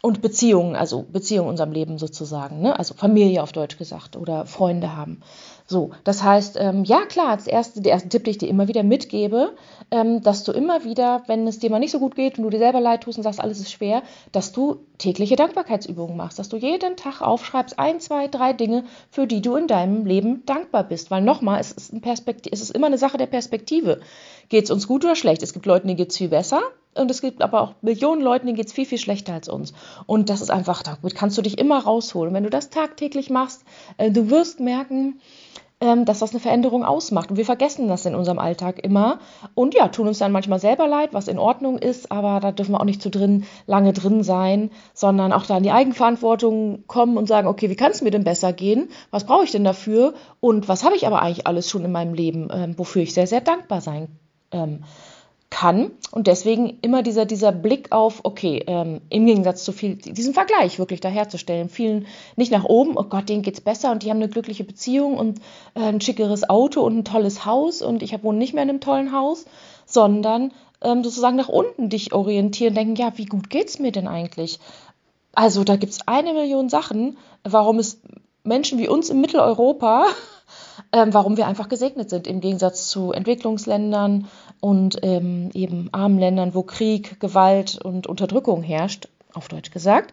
und 0.00 0.22
Beziehungen, 0.22 0.76
also 0.76 1.04
Beziehungen 1.10 1.48
in 1.48 1.50
unserem 1.52 1.72
Leben 1.72 1.98
sozusagen, 1.98 2.60
ne? 2.60 2.78
also 2.78 2.94
Familie 2.94 3.42
auf 3.42 3.52
Deutsch 3.52 3.78
gesagt 3.78 4.16
oder 4.16 4.46
Freunde 4.46 4.96
haben. 4.96 5.20
So, 5.66 5.90
das 6.04 6.22
heißt, 6.22 6.56
ähm, 6.58 6.84
ja 6.84 7.04
klar, 7.04 7.28
als 7.28 7.46
erste, 7.46 7.82
der 7.82 7.92
erste 7.92 8.08
Tipp, 8.08 8.24
den 8.24 8.30
ich 8.30 8.38
dir 8.38 8.48
immer 8.48 8.68
wieder 8.68 8.82
mitgebe, 8.82 9.54
ähm, 9.90 10.22
dass 10.22 10.44
du 10.44 10.52
immer 10.52 10.84
wieder, 10.84 11.22
wenn 11.26 11.46
es 11.46 11.58
dir 11.58 11.68
mal 11.68 11.78
nicht 11.78 11.90
so 11.90 11.98
gut 11.98 12.14
geht 12.14 12.38
und 12.38 12.44
du 12.44 12.50
dir 12.50 12.58
selber 12.58 12.80
leid 12.80 13.02
tust 13.02 13.18
und 13.18 13.24
sagst, 13.24 13.40
alles 13.40 13.58
ist 13.58 13.72
schwer, 13.72 14.02
dass 14.32 14.52
du 14.52 14.76
tägliche 14.96 15.36
Dankbarkeitsübungen 15.36 16.16
machst, 16.16 16.38
dass 16.38 16.48
du 16.48 16.56
jeden 16.56 16.96
Tag 16.96 17.20
aufschreibst, 17.20 17.78
ein, 17.78 18.00
zwei, 18.00 18.28
drei 18.28 18.54
Dinge, 18.54 18.84
für 19.10 19.26
die 19.26 19.42
du 19.42 19.56
in 19.56 19.66
deinem 19.66 20.06
Leben 20.06 20.46
dankbar 20.46 20.84
bist. 20.84 21.10
Weil 21.10 21.20
nochmal, 21.20 21.60
es 21.60 21.72
ist, 21.72 21.92
ein 21.92 22.00
Perspektiv 22.00 22.50
es 22.52 22.62
ist 22.62 22.70
immer 22.70 22.86
eine 22.86 22.98
Sache 22.98 23.18
der 23.18 23.26
Perspektive. 23.26 24.00
Geht 24.48 24.64
es 24.64 24.70
uns 24.70 24.86
gut 24.86 25.04
oder 25.04 25.16
schlecht? 25.16 25.42
Es 25.42 25.52
gibt 25.52 25.66
Leute, 25.66 25.86
denen 25.86 25.98
geht 25.98 26.10
es 26.10 26.16
viel 26.16 26.28
besser 26.28 26.62
und 26.98 27.10
es 27.10 27.20
gibt 27.20 27.42
aber 27.42 27.60
auch 27.62 27.74
Millionen 27.82 28.22
Leuten, 28.22 28.46
denen 28.46 28.56
geht 28.56 28.66
es 28.66 28.72
viel, 28.72 28.86
viel 28.86 28.98
schlechter 28.98 29.34
als 29.34 29.48
uns. 29.48 29.72
Und 30.06 30.30
das 30.30 30.40
ist 30.40 30.50
einfach, 30.50 30.82
damit 30.82 31.14
kannst 31.14 31.38
du 31.38 31.42
dich 31.42 31.58
immer 31.58 31.82
rausholen. 31.82 32.34
Wenn 32.34 32.44
du 32.44 32.50
das 32.50 32.70
tagtäglich 32.70 33.30
machst, 33.30 33.64
äh, 33.96 34.10
du 34.10 34.30
wirst 34.30 34.60
merken, 34.60 35.20
ähm, 35.80 36.04
dass 36.04 36.18
das 36.18 36.32
eine 36.32 36.40
Veränderung 36.40 36.84
ausmacht. 36.84 37.30
Und 37.30 37.36
wir 37.36 37.44
vergessen 37.44 37.88
das 37.88 38.04
in 38.04 38.14
unserem 38.14 38.38
Alltag 38.38 38.82
immer 38.82 39.20
und 39.54 39.74
ja, 39.74 39.88
tun 39.88 40.08
uns 40.08 40.18
dann 40.18 40.32
manchmal 40.32 40.58
selber 40.58 40.88
leid, 40.88 41.10
was 41.12 41.28
in 41.28 41.38
Ordnung 41.38 41.78
ist, 41.78 42.10
aber 42.10 42.40
da 42.40 42.50
dürfen 42.50 42.72
wir 42.72 42.80
auch 42.80 42.84
nicht 42.84 43.00
zu 43.00 43.10
drin, 43.10 43.44
lange 43.66 43.92
drin 43.92 44.24
sein, 44.24 44.70
sondern 44.92 45.32
auch 45.32 45.46
da 45.46 45.58
in 45.58 45.62
die 45.62 45.70
Eigenverantwortung 45.70 46.84
kommen 46.86 47.16
und 47.16 47.28
sagen, 47.28 47.46
okay, 47.46 47.70
wie 47.70 47.76
kann 47.76 47.92
es 47.92 48.02
mir 48.02 48.10
denn 48.10 48.24
besser 48.24 48.52
gehen? 48.52 48.88
Was 49.10 49.24
brauche 49.24 49.44
ich 49.44 49.52
denn 49.52 49.64
dafür? 49.64 50.14
Und 50.40 50.68
was 50.68 50.84
habe 50.84 50.96
ich 50.96 51.06
aber 51.06 51.22
eigentlich 51.22 51.46
alles 51.46 51.70
schon 51.70 51.84
in 51.84 51.92
meinem 51.92 52.14
Leben, 52.14 52.48
ähm, 52.52 52.76
wofür 52.76 53.02
ich 53.02 53.14
sehr, 53.14 53.26
sehr 53.28 53.40
dankbar 53.40 53.80
sein 53.80 54.08
ähm, 54.50 54.80
kann. 55.50 55.90
Und 56.10 56.26
deswegen 56.26 56.78
immer 56.82 57.02
dieser, 57.02 57.24
dieser 57.24 57.52
Blick 57.52 57.92
auf, 57.92 58.20
okay, 58.24 58.62
ähm, 58.66 59.00
im 59.08 59.26
Gegensatz 59.26 59.64
zu 59.64 59.72
viel, 59.72 59.96
diesen 59.96 60.34
Vergleich 60.34 60.78
wirklich 60.78 61.00
daherzustellen. 61.00 61.68
Vielen 61.68 62.06
nicht 62.36 62.52
nach 62.52 62.64
oben, 62.64 62.96
oh 62.96 63.04
Gott, 63.04 63.28
denen 63.28 63.42
geht's 63.42 63.60
besser 63.60 63.90
und 63.90 64.02
die 64.02 64.10
haben 64.10 64.18
eine 64.18 64.28
glückliche 64.28 64.64
Beziehung 64.64 65.16
und 65.16 65.40
äh, 65.74 65.80
ein 65.80 66.00
schickeres 66.00 66.48
Auto 66.48 66.82
und 66.82 66.98
ein 66.98 67.04
tolles 67.04 67.44
Haus 67.44 67.82
und 67.82 68.02
ich 68.02 68.22
wohne 68.22 68.38
nicht 68.38 68.54
mehr 68.54 68.62
in 68.62 68.70
einem 68.70 68.80
tollen 68.80 69.12
Haus, 69.12 69.46
sondern 69.86 70.52
ähm, 70.82 71.02
sozusagen 71.02 71.36
nach 71.36 71.48
unten 71.48 71.88
dich 71.88 72.12
orientieren, 72.12 72.74
denken, 72.74 72.96
ja, 72.96 73.12
wie 73.16 73.26
gut 73.26 73.50
geht's 73.50 73.78
mir 73.78 73.92
denn 73.92 74.06
eigentlich? 74.06 74.60
Also 75.34 75.64
da 75.64 75.76
gibt's 75.76 76.06
eine 76.06 76.34
Million 76.34 76.68
Sachen, 76.68 77.16
warum 77.42 77.78
es 77.78 78.00
Menschen 78.44 78.78
wie 78.78 78.88
uns 78.88 79.10
in 79.10 79.20
Mitteleuropa 79.20 80.06
ähm, 80.92 81.12
warum 81.12 81.36
wir 81.36 81.46
einfach 81.46 81.68
gesegnet 81.68 82.10
sind 82.10 82.26
im 82.26 82.40
Gegensatz 82.40 82.88
zu 82.88 83.12
Entwicklungsländern 83.12 84.28
und 84.60 84.98
ähm, 85.02 85.50
eben 85.54 85.88
armen 85.92 86.18
Ländern, 86.18 86.54
wo 86.54 86.62
Krieg, 86.62 87.20
Gewalt 87.20 87.78
und 87.82 88.06
Unterdrückung 88.06 88.62
herrscht, 88.62 89.08
auf 89.34 89.48
Deutsch 89.48 89.70
gesagt. 89.70 90.12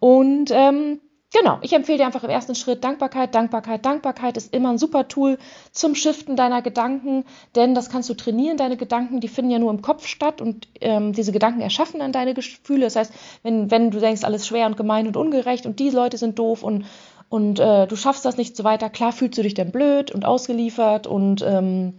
Und 0.00 0.50
ähm, 0.50 1.00
Genau, 1.36 1.58
ich 1.62 1.72
empfehle 1.72 1.98
dir 1.98 2.06
einfach 2.06 2.22
im 2.22 2.30
ersten 2.30 2.54
Schritt 2.54 2.84
Dankbarkeit, 2.84 3.34
Dankbarkeit, 3.34 3.84
Dankbarkeit 3.84 4.36
ist 4.36 4.54
immer 4.54 4.68
ein 4.68 4.78
super 4.78 5.08
Tool 5.08 5.36
zum 5.72 5.96
Shiften 5.96 6.36
deiner 6.36 6.62
Gedanken, 6.62 7.24
denn 7.56 7.74
das 7.74 7.90
kannst 7.90 8.08
du 8.08 8.14
trainieren. 8.14 8.56
Deine 8.56 8.76
Gedanken, 8.76 9.18
die 9.18 9.26
finden 9.26 9.50
ja 9.50 9.58
nur 9.58 9.72
im 9.72 9.82
Kopf 9.82 10.06
statt 10.06 10.40
und 10.40 10.68
ähm, 10.80 11.12
diese 11.12 11.32
Gedanken 11.32 11.60
erschaffen 11.60 11.98
dann 11.98 12.12
deine 12.12 12.34
Gefühle. 12.34 12.84
Das 12.84 12.94
heißt, 12.94 13.12
wenn, 13.42 13.68
wenn 13.72 13.90
du 13.90 13.98
denkst, 13.98 14.22
alles 14.22 14.46
schwer 14.46 14.66
und 14.66 14.76
gemein 14.76 15.08
und 15.08 15.16
ungerecht 15.16 15.66
und 15.66 15.80
die 15.80 15.90
Leute 15.90 16.18
sind 16.18 16.38
doof 16.38 16.62
und 16.62 16.84
und 17.30 17.58
äh, 17.58 17.88
du 17.88 17.96
schaffst 17.96 18.24
das 18.24 18.36
nicht 18.36 18.56
so 18.56 18.62
weiter, 18.62 18.88
klar 18.88 19.10
fühlst 19.10 19.36
du 19.36 19.42
dich 19.42 19.54
dann 19.54 19.72
blöd 19.72 20.12
und 20.12 20.24
ausgeliefert 20.24 21.08
und 21.08 21.42
ähm, 21.42 21.94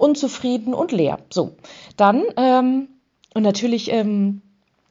unzufrieden 0.00 0.74
und 0.74 0.92
leer. 0.92 1.18
So, 1.30 1.52
dann 1.96 2.24
ähm, 2.36 2.88
und 3.34 3.42
natürlich 3.42 3.90
ähm, 3.92 4.42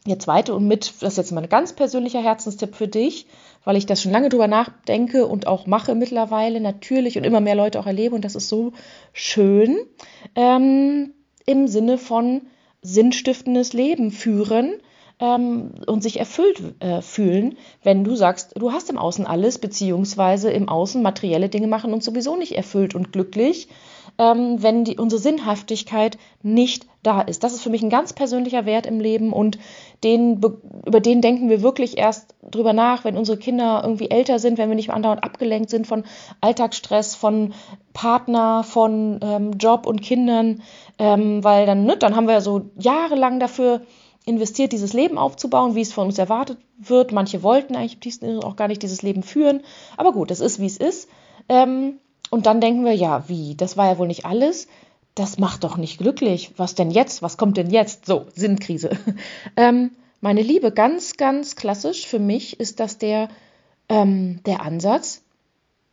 der 0.08 0.20
zweite 0.20 0.56
und 0.56 0.68
mit, 0.68 0.94
das 1.02 1.14
ist 1.14 1.18
jetzt 1.18 1.32
mal 1.32 1.44
ein 1.44 1.50
ganz 1.50 1.74
persönlicher 1.74 2.22
Herzenstipp 2.22 2.76
für 2.76 2.88
dich, 2.88 3.26
weil 3.66 3.76
ich 3.76 3.86
das 3.86 4.02
schon 4.02 4.12
lange 4.12 4.30
drüber 4.30 4.48
nachdenke 4.48 5.28
und 5.28 5.46
auch 5.48 5.68
mache 5.68 5.96
mittlerweile 5.96 6.62
natürlich 6.62 7.18
und 7.18 7.26
immer 7.26 7.42
mehr 7.42 7.56
Leute 7.56 7.80
auch 7.80 7.86
erlebe 7.86 8.16
und 8.16 8.24
das 8.24 8.36
ist 8.36 8.50
so 8.50 8.72
schön 9.12 9.78
ähm, 10.36 11.14
im 11.46 11.68
Sinne 11.68 11.98
von 11.98 12.42
sinnstiftendes 12.82 13.74
Leben 13.74 14.12
führen 14.12 14.76
ähm, 15.20 15.72
und 15.86 16.02
sich 16.02 16.20
erfüllt 16.20 16.62
äh, 16.80 17.02
fühlen, 17.02 17.58
wenn 17.84 18.04
du 18.04 18.16
sagst, 18.16 18.54
du 18.58 18.72
hast 18.72 18.90
im 18.90 18.98
Außen 18.98 19.26
alles, 19.26 19.60
beziehungsweise 19.60 20.50
im 20.52 20.70
Außen 20.70 21.02
materielle 21.02 21.50
Dinge 21.50 21.68
machen 21.68 21.94
uns 21.94 22.06
sowieso 22.06 22.36
nicht 22.36 22.56
erfüllt 22.56 22.96
und 22.96 23.12
glücklich, 23.12 23.68
ähm, 24.18 24.62
wenn 24.62 24.86
die, 24.86 24.98
unsere 24.98 25.22
Sinnhaftigkeit 25.22 26.18
nicht 26.42 26.88
da 27.04 27.22
ist. 27.22 27.44
Das 27.44 27.54
ist 27.54 27.62
für 27.62 27.70
mich 27.70 27.82
ein 27.82 27.90
ganz 27.90 28.14
persönlicher 28.14 28.66
Wert 28.66 28.86
im 28.86 29.00
Leben 29.00 29.34
und 29.34 29.58
den, 30.04 30.42
über 30.86 31.00
den 31.00 31.22
denken 31.22 31.50
wir 31.50 31.62
wirklich 31.62 31.98
erst 31.98 32.36
drüber 32.50 32.74
nach, 32.74 33.04
wenn 33.04 33.18
unsere 33.18 33.38
Kinder 33.38 33.82
irgendwie 33.84 34.10
älter 34.10 34.40
sind, 34.40 34.58
wenn 34.58 34.70
wir 34.70 34.76
nicht 34.76 34.88
mehr 34.88 34.96
andauernd 34.96 35.24
abgelenkt 35.24 35.70
sind 35.70 35.88
von 35.88 36.04
Alltagsstress, 36.42 37.16
von 37.16 37.54
Partner, 37.94 38.64
von 38.64 39.20
ähm, 39.22 39.52
Job 39.60 39.86
und 39.86 40.02
Kindern, 40.02 40.62
ähm, 40.98 41.44
weil 41.44 41.66
dann, 41.66 41.86
ne, 41.86 41.98
dann 41.98 42.16
haben 42.16 42.28
wir 42.28 42.42
so 42.42 42.70
jahrelang 42.78 43.40
dafür 43.40 43.82
investiert, 44.26 44.72
dieses 44.72 44.94
Leben 44.94 45.18
aufzubauen, 45.18 45.76
wie 45.76 45.82
es 45.82 45.94
von 45.94 46.08
uns 46.08 46.18
erwartet 46.18 46.58
wird. 46.78 47.12
Manche 47.12 47.44
wollten 47.44 47.76
eigentlich 47.76 48.22
auch 48.44 48.56
gar 48.56 48.68
nicht 48.68 48.84
dieses 48.84 49.02
Leben 49.02 49.24
führen. 49.24 49.62
Aber 49.98 50.12
gut, 50.12 50.32
es 50.32 50.40
ist, 50.40 50.60
wie 50.60 50.66
es 50.66 50.78
ist. 50.78 51.10
Ähm, 51.48 52.00
und 52.30 52.46
dann 52.46 52.62
denken 52.62 52.86
wir, 52.86 52.94
ja, 52.94 53.28
wie, 53.28 53.56
das 53.56 53.78
war 53.78 53.88
ja 53.88 53.98
wohl 53.98 54.08
nicht 54.08 54.26
alles. 54.26 54.68
Das 55.16 55.40
macht 55.40 55.64
doch 55.64 55.78
nicht 55.78 55.98
glücklich. 55.98 56.52
Was 56.58 56.76
denn 56.76 56.92
jetzt? 56.92 57.22
Was 57.22 57.38
kommt 57.38 57.58
denn 57.58 57.72
jetzt? 57.72 58.06
So, 58.06 58.28
Sinnkrise. 58.36 58.92
ähm, 59.58 59.92
meine 60.22 60.42
Liebe, 60.42 60.72
ganz, 60.72 61.18
ganz 61.18 61.56
klassisch 61.56 62.06
für 62.06 62.20
mich 62.20 62.60
ist 62.60 62.80
das 62.80 62.98
der, 62.98 63.30
ähm, 63.88 64.42
der 64.46 64.62
Ansatz, 64.62 65.24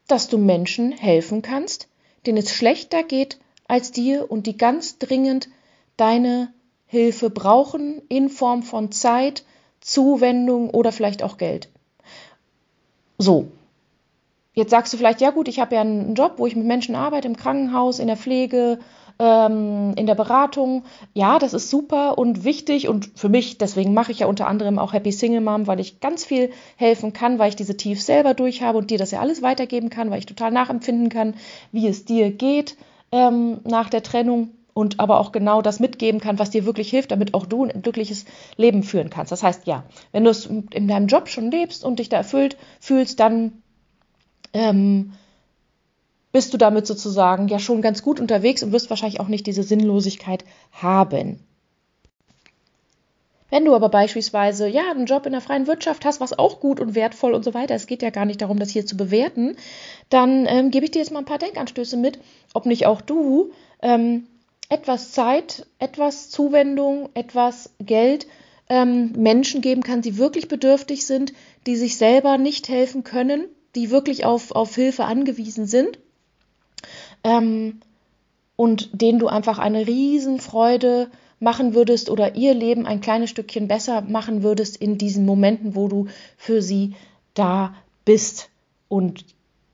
dass 0.09 0.29
du 0.29 0.37
Menschen 0.37 0.93
helfen 0.93 1.43
kannst, 1.43 1.89
denen 2.27 2.39
es 2.39 2.53
schlechter 2.53 3.03
geht 3.03 3.39
als 3.69 3.93
dir 3.93 4.31
und 4.31 4.47
die 4.47 4.57
ganz 4.57 4.99
dringend 4.99 5.49
deine 5.97 6.53
Hilfe 6.97 7.29
brauchen 7.31 8.01
in 8.09 8.29
Form 8.29 8.63
von 8.63 8.91
Zeit, 8.91 9.45
Zuwendung 9.81 10.71
oder 10.71 10.93
vielleicht 10.93 11.23
auch 11.23 11.37
Geld. 11.37 11.69
So. 13.19 13.49
Jetzt 14.55 14.71
sagst 14.71 14.93
du 14.93 14.97
vielleicht, 14.97 15.21
ja 15.21 15.31
gut, 15.31 15.49
ich 15.49 15.61
habe 15.61 15.75
ja 15.75 15.83
einen 15.83 16.15
Job, 16.15 16.35
wo 16.39 16.47
ich 16.47 16.57
mit 16.57 16.65
Menschen 16.65 16.95
arbeite, 16.95 17.29
im 17.29 17.37
Krankenhaus, 17.37 17.99
in 17.99 18.07
der 18.07 18.17
Pflege, 18.17 18.79
ähm, 19.19 19.93
in 19.97 20.07
der 20.07 20.15
Beratung. 20.15 20.85
Ja, 21.13 21.39
das 21.39 21.53
ist 21.53 21.69
super 21.69 22.17
und 22.17 22.45
wichtig 22.45 22.89
und 22.89 23.11
für 23.15 23.29
mich, 23.29 23.59
deswegen 23.59 23.93
mache 23.93 24.13
ich 24.13 24.21
ja 24.21 24.27
unter 24.27 24.47
anderem 24.47 24.79
auch 24.79 24.95
Happy 24.95 25.13
Single 25.13 25.43
Mom, 25.43 25.67
weil 25.67 25.81
ich 25.81 26.01
ganz 26.01 26.25
viel 26.25 26.51
helfen 26.77 27.13
kann, 27.13 27.39
weil 27.39 27.51
ich 27.51 27.57
diese 27.57 27.77
Tief 27.77 28.03
selber 28.03 28.33
durch 28.33 28.63
habe 28.63 28.79
und 28.79 28.91
dir 28.91 28.99
das 28.99 29.11
ja 29.11 29.21
alles 29.21 29.43
weitergeben 29.43 29.91
kann, 29.91 30.11
weil 30.11 30.21
ich 30.21 30.27
total 30.27 30.53
nachempfinden 30.53 31.11
kann, 31.11 31.35
wie 31.71 31.87
es 31.87 32.07
dir 32.07 32.31
geht 32.31 32.77
ähm, 33.13 33.59
nach 33.65 33.91
der 33.91 34.03
Trennung 34.03 34.51
und 34.77 35.01
aber 35.01 35.21
auch 35.21 35.33
genau 35.33 35.63
das 35.63 35.81
mitgeben 35.81 36.21
kann, 36.21 36.39
was 36.39 36.51
dir 36.51 36.67
wirklich 36.67 36.91
hilft, 36.91 37.11
damit 37.11 37.33
auch 37.33 37.47
du 37.47 37.65
ein 37.65 37.81
glückliches 37.81 38.27
Leben 38.59 38.83
führen 38.83 39.09
kannst. 39.09 39.33
Das 39.33 39.43
heißt, 39.43 39.67
ja, 39.67 39.85
wenn 40.13 40.23
du 40.23 40.29
es 40.29 40.45
in 40.45 40.87
deinem 40.87 41.07
Job 41.07 41.31
schon 41.31 41.51
lebst 41.51 41.83
und 41.83 41.99
dich 41.99 42.11
da 42.11 42.19
erfüllt 42.19 42.59
fühlst, 42.79 43.19
dann 43.19 43.63
ähm, 44.53 45.15
bist 46.31 46.53
du 46.53 46.59
damit 46.59 46.87
sozusagen 46.87 47.49
ja 47.49 47.59
schon 47.59 47.81
ganz 47.81 48.03
gut 48.03 48.21
unterwegs 48.21 48.63
und 48.63 48.73
wirst 48.73 48.91
wahrscheinlich 48.91 49.19
auch 49.19 49.29
nicht 49.29 49.47
diese 49.47 49.63
Sinnlosigkeit 49.63 50.45
haben. 50.73 51.41
Wenn 53.49 53.65
du 53.65 53.75
aber 53.75 53.89
beispielsweise 53.89 54.69
ja 54.69 54.91
einen 54.91 55.07
Job 55.07 55.25
in 55.25 55.33
der 55.33 55.41
freien 55.41 55.67
Wirtschaft 55.67 56.05
hast, 56.05 56.21
was 56.21 56.39
auch 56.39 56.61
gut 56.61 56.81
und 56.81 56.95
wertvoll 56.95 57.33
und 57.33 57.47
so 57.47 57.55
weiter, 57.55 57.75
es 57.75 57.87
geht 57.87 58.03
ja 58.03 58.11
gar 58.11 58.27
nicht 58.27 58.43
darum, 58.43 58.59
das 58.59 58.69
hier 58.69 58.85
zu 58.85 58.99
bewerten, 58.99 59.57
dann 60.11 60.45
ähm, 60.47 60.71
gebe 60.71 60.85
ich 60.85 60.91
dir 60.91 60.99
jetzt 60.99 61.13
mal 61.13 61.21
ein 61.21 61.25
paar 61.25 61.39
Denkanstöße 61.39 61.97
mit, 61.97 62.19
ob 62.53 62.67
nicht 62.67 62.85
auch 62.85 63.01
du 63.01 63.53
ähm, 63.81 64.27
etwas 64.69 65.13
Zeit, 65.13 65.67
etwas 65.79 66.31
Zuwendung, 66.31 67.11
etwas 67.15 67.71
Geld 67.79 68.27
ähm, 68.69 69.13
Menschen 69.13 69.61
geben 69.61 69.83
kann, 69.83 70.03
die 70.03 70.19
wirklich 70.19 70.49
bedürftig 70.49 71.07
sind, 71.07 71.33
die 71.67 71.77
sich 71.77 71.97
selber 71.97 72.39
nicht 72.39 72.69
helfen 72.69 73.05
können, 73.05 73.45
die 73.75 73.91
wirklich 73.91 74.25
auf, 74.25 74.53
auf 74.53 74.75
Hilfe 74.75 75.05
angewiesen 75.05 75.67
sind 75.67 75.99
ähm, 77.23 77.81
und 78.57 79.01
denen 79.01 79.19
du 79.19 79.29
einfach 79.29 79.59
eine 79.59 79.87
Riesenfreude 79.87 81.11
machen 81.39 81.75
würdest 81.75 82.09
oder 82.09 82.35
ihr 82.35 82.55
Leben 82.55 82.87
ein 82.87 83.01
kleines 83.01 83.31
Stückchen 83.31 83.69
besser 83.69 84.01
machen 84.01 84.43
würdest 84.43 84.77
in 84.77 84.97
diesen 84.97 85.27
Momenten, 85.27 85.75
wo 85.75 85.89
du 85.89 86.07
für 86.37 86.63
sie 86.63 86.95
da 87.35 87.75
bist. 88.05 88.49
Und 88.89 89.25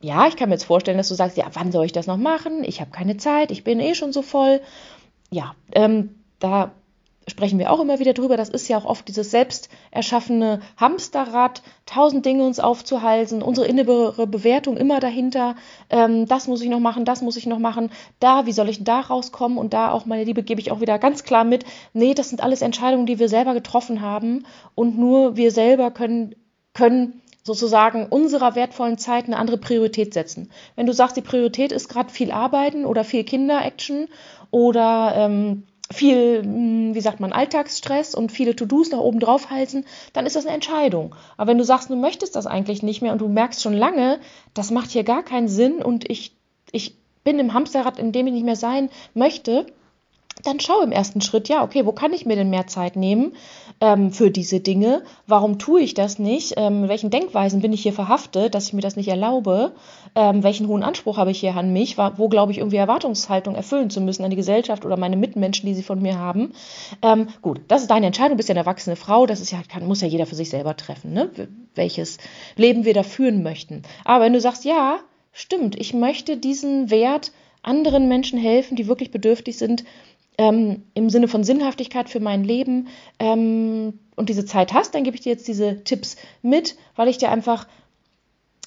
ja, 0.02 0.26
ich 0.26 0.36
kann 0.36 0.48
mir 0.48 0.56
jetzt 0.56 0.64
vorstellen, 0.64 0.98
dass 0.98 1.08
du 1.08 1.14
sagst, 1.14 1.36
ja, 1.36 1.46
wann 1.54 1.72
soll 1.72 1.86
ich 1.86 1.92
das 1.92 2.06
noch 2.06 2.16
machen? 2.16 2.64
Ich 2.64 2.80
habe 2.80 2.90
keine 2.90 3.16
Zeit, 3.16 3.50
ich 3.50 3.64
bin 3.64 3.80
eh 3.80 3.94
schon 3.94 4.12
so 4.12 4.20
voll. 4.20 4.60
Ja, 5.30 5.54
ähm, 5.72 6.16
da 6.40 6.72
sprechen 7.28 7.60
wir 7.60 7.70
auch 7.70 7.80
immer 7.80 8.00
wieder 8.00 8.12
drüber. 8.12 8.36
Das 8.36 8.48
ist 8.48 8.66
ja 8.68 8.76
auch 8.76 8.84
oft 8.84 9.06
dieses 9.06 9.30
selbst 9.30 9.68
erschaffene 9.92 10.60
Hamsterrad, 10.76 11.62
tausend 11.86 12.26
Dinge 12.26 12.44
uns 12.44 12.58
aufzuhalsen, 12.58 13.42
unsere 13.42 13.68
innere 13.68 14.26
Bewertung 14.26 14.76
immer 14.76 14.98
dahinter. 14.98 15.54
Ähm, 15.88 16.26
das 16.26 16.48
muss 16.48 16.62
ich 16.62 16.68
noch 16.68 16.80
machen, 16.80 17.04
das 17.04 17.22
muss 17.22 17.36
ich 17.36 17.46
noch 17.46 17.60
machen. 17.60 17.90
Da, 18.18 18.44
wie 18.46 18.52
soll 18.52 18.68
ich 18.68 18.82
da 18.82 19.00
rauskommen? 19.00 19.56
Und 19.56 19.72
da 19.72 19.92
auch, 19.92 20.04
meine 20.04 20.24
Liebe, 20.24 20.42
gebe 20.42 20.60
ich 20.60 20.72
auch 20.72 20.80
wieder 20.80 20.98
ganz 20.98 21.22
klar 21.22 21.44
mit. 21.44 21.64
Nee, 21.92 22.14
das 22.14 22.28
sind 22.28 22.42
alles 22.42 22.60
Entscheidungen, 22.60 23.06
die 23.06 23.20
wir 23.20 23.28
selber 23.28 23.54
getroffen 23.54 24.00
haben. 24.00 24.44
Und 24.74 24.98
nur 24.98 25.36
wir 25.36 25.52
selber 25.52 25.92
können, 25.92 26.34
können 26.74 27.21
sozusagen 27.42 28.06
unserer 28.06 28.54
wertvollen 28.54 28.98
Zeit 28.98 29.26
eine 29.26 29.36
andere 29.36 29.58
Priorität 29.58 30.14
setzen. 30.14 30.50
Wenn 30.76 30.86
du 30.86 30.92
sagst, 30.92 31.16
die 31.16 31.22
Priorität 31.22 31.72
ist 31.72 31.88
gerade 31.88 32.10
viel 32.10 32.30
Arbeiten 32.30 32.84
oder 32.84 33.04
viel 33.04 33.24
Kinder-Action 33.24 34.08
oder 34.50 35.14
ähm, 35.16 35.64
viel, 35.92 36.42
hm, 36.42 36.94
wie 36.94 37.00
sagt 37.00 37.20
man, 37.20 37.32
Alltagsstress 37.32 38.14
und 38.14 38.32
viele 38.32 38.56
To-Dos 38.56 38.90
nach 38.90 38.98
oben 38.98 39.20
drauf 39.20 39.50
halten, 39.50 39.84
dann 40.12 40.26
ist 40.26 40.36
das 40.36 40.46
eine 40.46 40.54
Entscheidung. 40.54 41.14
Aber 41.36 41.50
wenn 41.50 41.58
du 41.58 41.64
sagst, 41.64 41.90
du 41.90 41.96
möchtest 41.96 42.36
das 42.36 42.46
eigentlich 42.46 42.82
nicht 42.82 43.02
mehr 43.02 43.12
und 43.12 43.20
du 43.20 43.28
merkst 43.28 43.62
schon 43.62 43.74
lange, 43.74 44.20
das 44.54 44.70
macht 44.70 44.90
hier 44.90 45.04
gar 45.04 45.22
keinen 45.22 45.48
Sinn 45.48 45.82
und 45.82 46.08
ich, 46.10 46.36
ich 46.70 46.96
bin 47.24 47.38
im 47.38 47.54
Hamsterrad, 47.54 47.98
in 47.98 48.12
dem 48.12 48.26
ich 48.26 48.32
nicht 48.32 48.44
mehr 48.44 48.56
sein 48.56 48.88
möchte, 49.14 49.66
dann 50.42 50.60
schau 50.60 50.80
im 50.82 50.92
ersten 50.92 51.20
Schritt, 51.20 51.48
ja, 51.48 51.62
okay, 51.62 51.86
wo 51.86 51.92
kann 51.92 52.12
ich 52.12 52.26
mir 52.26 52.36
denn 52.36 52.50
mehr 52.50 52.66
Zeit 52.66 52.96
nehmen 52.96 53.34
ähm, 53.80 54.12
für 54.12 54.30
diese 54.30 54.60
Dinge? 54.60 55.02
Warum 55.26 55.58
tue 55.58 55.80
ich 55.82 55.94
das 55.94 56.18
nicht? 56.18 56.54
Ähm, 56.56 56.88
welchen 56.88 57.10
Denkweisen 57.10 57.60
bin 57.60 57.72
ich 57.72 57.82
hier 57.82 57.92
verhaftet, 57.92 58.54
dass 58.54 58.66
ich 58.66 58.72
mir 58.72 58.80
das 58.80 58.96
nicht 58.96 59.08
erlaube? 59.08 59.72
Ähm, 60.14 60.42
welchen 60.42 60.68
hohen 60.68 60.82
Anspruch 60.82 61.16
habe 61.16 61.30
ich 61.30 61.40
hier 61.40 61.56
an 61.56 61.72
mich? 61.72 61.96
Wo 61.98 62.28
glaube 62.28 62.52
ich 62.52 62.58
irgendwie 62.58 62.76
Erwartungshaltung 62.76 63.54
erfüllen 63.54 63.90
zu 63.90 64.00
müssen 64.00 64.24
an 64.24 64.30
die 64.30 64.36
Gesellschaft 64.36 64.84
oder 64.84 64.96
meine 64.96 65.16
Mitmenschen, 65.16 65.66
die 65.66 65.74
sie 65.74 65.82
von 65.82 66.00
mir 66.00 66.18
haben? 66.18 66.52
Ähm, 67.02 67.28
gut, 67.40 67.60
das 67.68 67.82
ist 67.82 67.90
deine 67.90 68.06
Entscheidung. 68.06 68.32
Du 68.32 68.36
bist 68.36 68.48
ja 68.48 68.54
eine 68.54 68.60
erwachsene 68.60 68.96
Frau. 68.96 69.26
Das 69.26 69.40
ist 69.40 69.52
ja, 69.52 69.58
kann, 69.68 69.86
muss 69.86 70.00
ja 70.00 70.08
jeder 70.08 70.26
für 70.26 70.34
sich 70.34 70.50
selber 70.50 70.76
treffen, 70.76 71.12
ne? 71.12 71.30
welches 71.74 72.18
Leben 72.56 72.84
wir 72.84 72.94
da 72.94 73.02
führen 73.02 73.42
möchten. 73.42 73.82
Aber 74.04 74.24
wenn 74.24 74.32
du 74.32 74.40
sagst, 74.40 74.64
ja, 74.64 74.98
stimmt, 75.32 75.76
ich 75.76 75.94
möchte 75.94 76.36
diesen 76.36 76.90
Wert 76.90 77.32
anderen 77.62 78.08
Menschen 78.08 78.38
helfen, 78.38 78.76
die 78.76 78.88
wirklich 78.88 79.10
bedürftig 79.10 79.56
sind, 79.56 79.84
ähm, 80.38 80.82
im 80.94 81.10
Sinne 81.10 81.28
von 81.28 81.44
Sinnhaftigkeit 81.44 82.08
für 82.08 82.20
mein 82.20 82.44
Leben 82.44 82.88
ähm, 83.18 83.98
und 84.16 84.28
diese 84.28 84.44
Zeit 84.44 84.72
hast, 84.72 84.94
dann 84.94 85.04
gebe 85.04 85.16
ich 85.16 85.22
dir 85.22 85.32
jetzt 85.32 85.48
diese 85.48 85.84
Tipps 85.84 86.16
mit, 86.42 86.76
weil 86.96 87.08
ich 87.08 87.18
dir 87.18 87.30
einfach, 87.30 87.66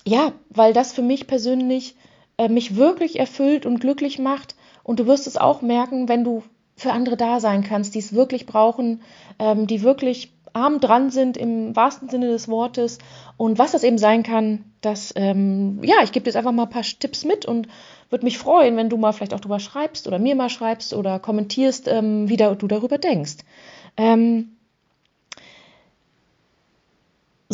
ja, 0.05 0.33
weil 0.49 0.73
das 0.73 0.93
für 0.93 1.01
mich 1.01 1.27
persönlich 1.27 1.95
äh, 2.37 2.49
mich 2.49 2.75
wirklich 2.75 3.19
erfüllt 3.19 3.65
und 3.65 3.79
glücklich 3.79 4.19
macht. 4.19 4.55
Und 4.83 4.99
du 4.99 5.07
wirst 5.07 5.25
es 5.25 5.37
auch 5.37 5.61
merken, 5.61 6.07
wenn 6.07 6.23
du 6.23 6.43
für 6.75 6.91
andere 6.91 7.17
da 7.17 7.39
sein 7.39 7.63
kannst, 7.63 7.95
die 7.95 7.99
es 7.99 8.13
wirklich 8.13 8.45
brauchen, 8.45 9.01
ähm, 9.39 9.65
die 9.65 9.81
wirklich 9.81 10.31
arm 10.55 10.79
dran 10.79 11.09
sind 11.09 11.37
im 11.37 11.75
wahrsten 11.75 12.09
Sinne 12.09 12.27
des 12.27 12.47
Wortes. 12.47 12.99
Und 13.37 13.59
was 13.59 13.73
das 13.73 13.83
eben 13.83 13.97
sein 13.97 14.23
kann, 14.23 14.63
das, 14.81 15.13
ähm, 15.15 15.79
ja, 15.83 15.95
ich 16.03 16.11
gebe 16.11 16.23
dir 16.23 16.29
jetzt 16.29 16.37
einfach 16.37 16.51
mal 16.51 16.63
ein 16.63 16.69
paar 16.69 16.83
Tipps 16.83 17.25
mit 17.25 17.45
und 17.45 17.67
würde 18.09 18.25
mich 18.25 18.37
freuen, 18.37 18.77
wenn 18.77 18.89
du 18.89 18.97
mal 18.97 19.11
vielleicht 19.11 19.33
auch 19.33 19.39
drüber 19.39 19.59
schreibst 19.59 20.07
oder 20.07 20.19
mir 20.19 20.35
mal 20.35 20.49
schreibst 20.49 20.93
oder 20.93 21.19
kommentierst, 21.19 21.87
ähm, 21.87 22.29
wie 22.29 22.37
da, 22.37 22.55
du 22.55 22.67
darüber 22.67 22.97
denkst. 22.97 23.37
Ähm, 23.97 24.54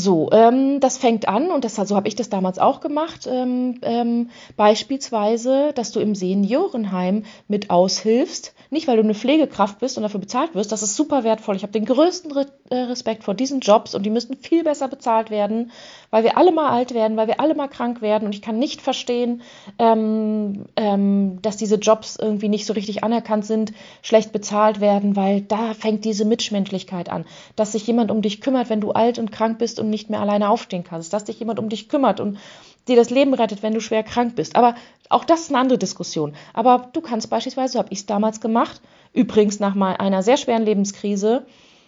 so, 0.01 0.29
ähm, 0.31 0.79
das 0.79 0.97
fängt 0.97 1.27
an, 1.27 1.51
und 1.51 1.63
das, 1.63 1.75
so 1.75 1.95
habe 1.95 2.07
ich 2.07 2.15
das 2.15 2.29
damals 2.29 2.59
auch 2.59 2.81
gemacht, 2.81 3.27
ähm, 3.29 3.79
ähm, 3.81 4.29
beispielsweise, 4.57 5.71
dass 5.73 5.91
du 5.91 5.99
im 5.99 6.15
Seniorenheim 6.15 7.23
mit 7.47 7.69
aushilfst, 7.69 8.53
nicht 8.71 8.87
weil 8.87 8.97
du 8.97 9.03
eine 9.03 9.13
Pflegekraft 9.13 9.79
bist 9.79 9.97
und 9.97 10.03
dafür 10.03 10.21
bezahlt 10.21 10.55
wirst, 10.55 10.71
das 10.71 10.81
ist 10.81 10.95
super 10.95 11.23
wertvoll. 11.23 11.57
Ich 11.57 11.63
habe 11.63 11.73
den 11.73 11.85
größten 11.85 12.31
Re 12.31 12.45
äh, 12.69 12.75
Respekt 12.75 13.25
vor 13.25 13.33
diesen 13.33 13.59
Jobs 13.59 13.93
und 13.95 14.05
die 14.05 14.09
müssten 14.09 14.37
viel 14.37 14.63
besser 14.63 14.87
bezahlt 14.87 15.29
werden, 15.29 15.71
weil 16.09 16.23
wir 16.23 16.37
alle 16.37 16.53
mal 16.53 16.69
alt 16.69 16.93
werden, 16.93 17.17
weil 17.17 17.27
wir 17.27 17.41
alle 17.41 17.53
mal 17.53 17.67
krank 17.67 18.01
werden. 18.01 18.25
Und 18.25 18.33
ich 18.33 18.41
kann 18.41 18.59
nicht 18.59 18.81
verstehen, 18.81 19.41
ähm, 19.77 20.65
ähm, 20.77 21.39
dass 21.41 21.57
diese 21.57 21.75
Jobs 21.75 22.15
irgendwie 22.15 22.47
nicht 22.47 22.65
so 22.65 22.71
richtig 22.71 23.03
anerkannt 23.03 23.45
sind, 23.45 23.73
schlecht 24.01 24.31
bezahlt 24.31 24.79
werden, 24.79 25.17
weil 25.17 25.41
da 25.41 25.73
fängt 25.73 26.05
diese 26.05 26.23
Mitmenschlichkeit 26.23 27.09
an, 27.09 27.25
dass 27.57 27.73
sich 27.73 27.85
jemand 27.85 28.09
um 28.09 28.21
dich 28.21 28.39
kümmert, 28.39 28.69
wenn 28.69 28.79
du 28.79 28.91
alt 28.91 29.19
und 29.19 29.33
krank 29.33 29.59
bist 29.59 29.81
und 29.81 29.89
nicht 29.91 30.09
mehr 30.09 30.21
alleine 30.21 30.49
aufstehen 30.49 30.83
kannst, 30.83 31.13
dass 31.13 31.25
dich 31.25 31.39
jemand 31.39 31.59
um 31.59 31.69
dich 31.69 31.87
kümmert 31.87 32.19
und 32.19 32.39
dir 32.87 32.95
das 32.95 33.11
Leben 33.11 33.33
rettet, 33.35 33.61
wenn 33.61 33.73
du 33.73 33.81
schwer 33.81 34.01
krank 34.01 34.35
bist. 34.35 34.55
Aber 34.55 34.73
auch 35.09 35.23
das 35.23 35.41
ist 35.41 35.49
eine 35.51 35.59
andere 35.59 35.77
Diskussion. 35.77 36.33
Aber 36.53 36.89
du 36.93 37.01
kannst 37.01 37.29
beispielsweise, 37.29 37.73
so 37.73 37.79
habe 37.79 37.89
ich 37.91 37.99
es 37.99 38.05
damals 38.07 38.41
gemacht, 38.41 38.81
übrigens 39.13 39.59
nach 39.59 39.75
mal 39.75 39.95
einer 39.97 40.23
sehr 40.23 40.37
schweren 40.37 40.65
Lebenskrise, 40.65 41.45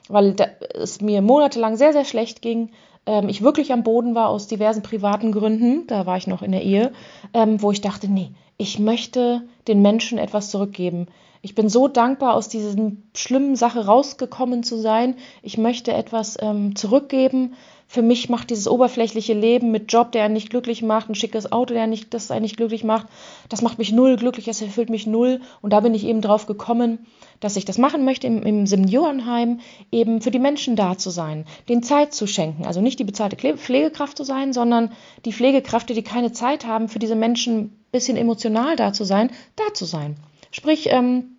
weil 0.09 0.35
es 0.75 1.01
mir 1.01 1.21
monatelang 1.21 1.77
sehr, 1.77 1.93
sehr 1.93 2.05
schlecht 2.05 2.41
ging, 2.41 2.69
ähm, 3.05 3.29
ich 3.29 3.41
wirklich 3.41 3.73
am 3.73 3.83
Boden 3.83 4.15
war 4.15 4.29
aus 4.29 4.47
diversen 4.47 4.83
privaten 4.83 5.31
Gründen, 5.31 5.87
da 5.87 6.05
war 6.05 6.17
ich 6.17 6.27
noch 6.27 6.41
in 6.41 6.51
der 6.51 6.63
Ehe, 6.63 6.91
ähm, 7.33 7.61
wo 7.61 7.71
ich 7.71 7.81
dachte, 7.81 8.07
nee, 8.07 8.31
ich 8.57 8.79
möchte 8.79 9.41
den 9.67 9.81
Menschen 9.81 10.17
etwas 10.17 10.49
zurückgeben. 10.49 11.07
Ich 11.41 11.55
bin 11.55 11.67
so 11.67 11.89
dankbar, 11.89 12.35
aus 12.35 12.47
dieser 12.47 12.73
schlimmen 13.13 13.57
Sache 13.57 13.85
rausgekommen 13.85 14.63
zu 14.63 14.77
sein. 14.77 15.15
Ich 15.41 15.57
möchte 15.57 15.91
etwas 15.91 16.37
ähm, 16.39 16.75
zurückgeben, 16.77 17.55
für 17.93 18.01
mich 18.01 18.27
macht 18.27 18.49
dieses 18.49 18.67
oberflächliche 18.67 19.35
Leben 19.35 19.69
mit 19.69 19.93
Job, 19.93 20.11
der 20.13 20.23
einen 20.23 20.33
nicht 20.33 20.49
glücklich 20.49 20.81
macht, 20.81 21.09
ein 21.09 21.15
schickes 21.15 21.51
Auto, 21.51 21.75
der 21.75 21.85
nicht, 21.85 22.11
das 22.15 22.31
einen 22.31 22.41
nicht 22.41 22.57
glücklich 22.57 22.83
macht, 22.83 23.05
das 23.49 23.61
macht 23.61 23.77
mich 23.77 23.91
null 23.91 24.15
glücklich, 24.15 24.45
das 24.45 24.63
erfüllt 24.63 24.89
mich 24.89 25.05
null. 25.05 25.41
Und 25.61 25.73
da 25.73 25.79
bin 25.79 25.93
ich 25.93 26.03
eben 26.03 26.19
drauf 26.19 26.47
gekommen, 26.47 27.05
dass 27.39 27.55
ich 27.55 27.65
das 27.65 27.77
machen 27.77 28.03
möchte, 28.03 28.25
im, 28.25 28.41
im 28.41 28.65
Seniorenheim 28.65 29.59
eben 29.91 30.21
für 30.21 30.31
die 30.31 30.39
Menschen 30.39 30.75
da 30.75 30.97
zu 30.97 31.11
sein, 31.11 31.45
den 31.69 31.83
Zeit 31.83 32.15
zu 32.15 32.25
schenken. 32.25 32.65
Also 32.65 32.81
nicht 32.81 32.97
die 32.97 33.03
bezahlte 33.03 33.35
Pflegekraft 33.35 34.17
zu 34.17 34.23
sein, 34.23 34.53
sondern 34.53 34.91
die 35.23 35.33
Pflegekräfte, 35.33 35.93
die 35.93 36.01
keine 36.01 36.31
Zeit 36.31 36.65
haben, 36.65 36.89
für 36.89 36.97
diese 36.97 37.15
Menschen 37.15 37.59
ein 37.59 37.85
bisschen 37.91 38.17
emotional 38.17 38.75
da 38.75 38.91
zu 38.91 39.03
sein, 39.03 39.29
da 39.55 39.71
zu 39.71 39.85
sein. 39.85 40.15
Sprich, 40.49 40.87
ähm, 40.89 41.37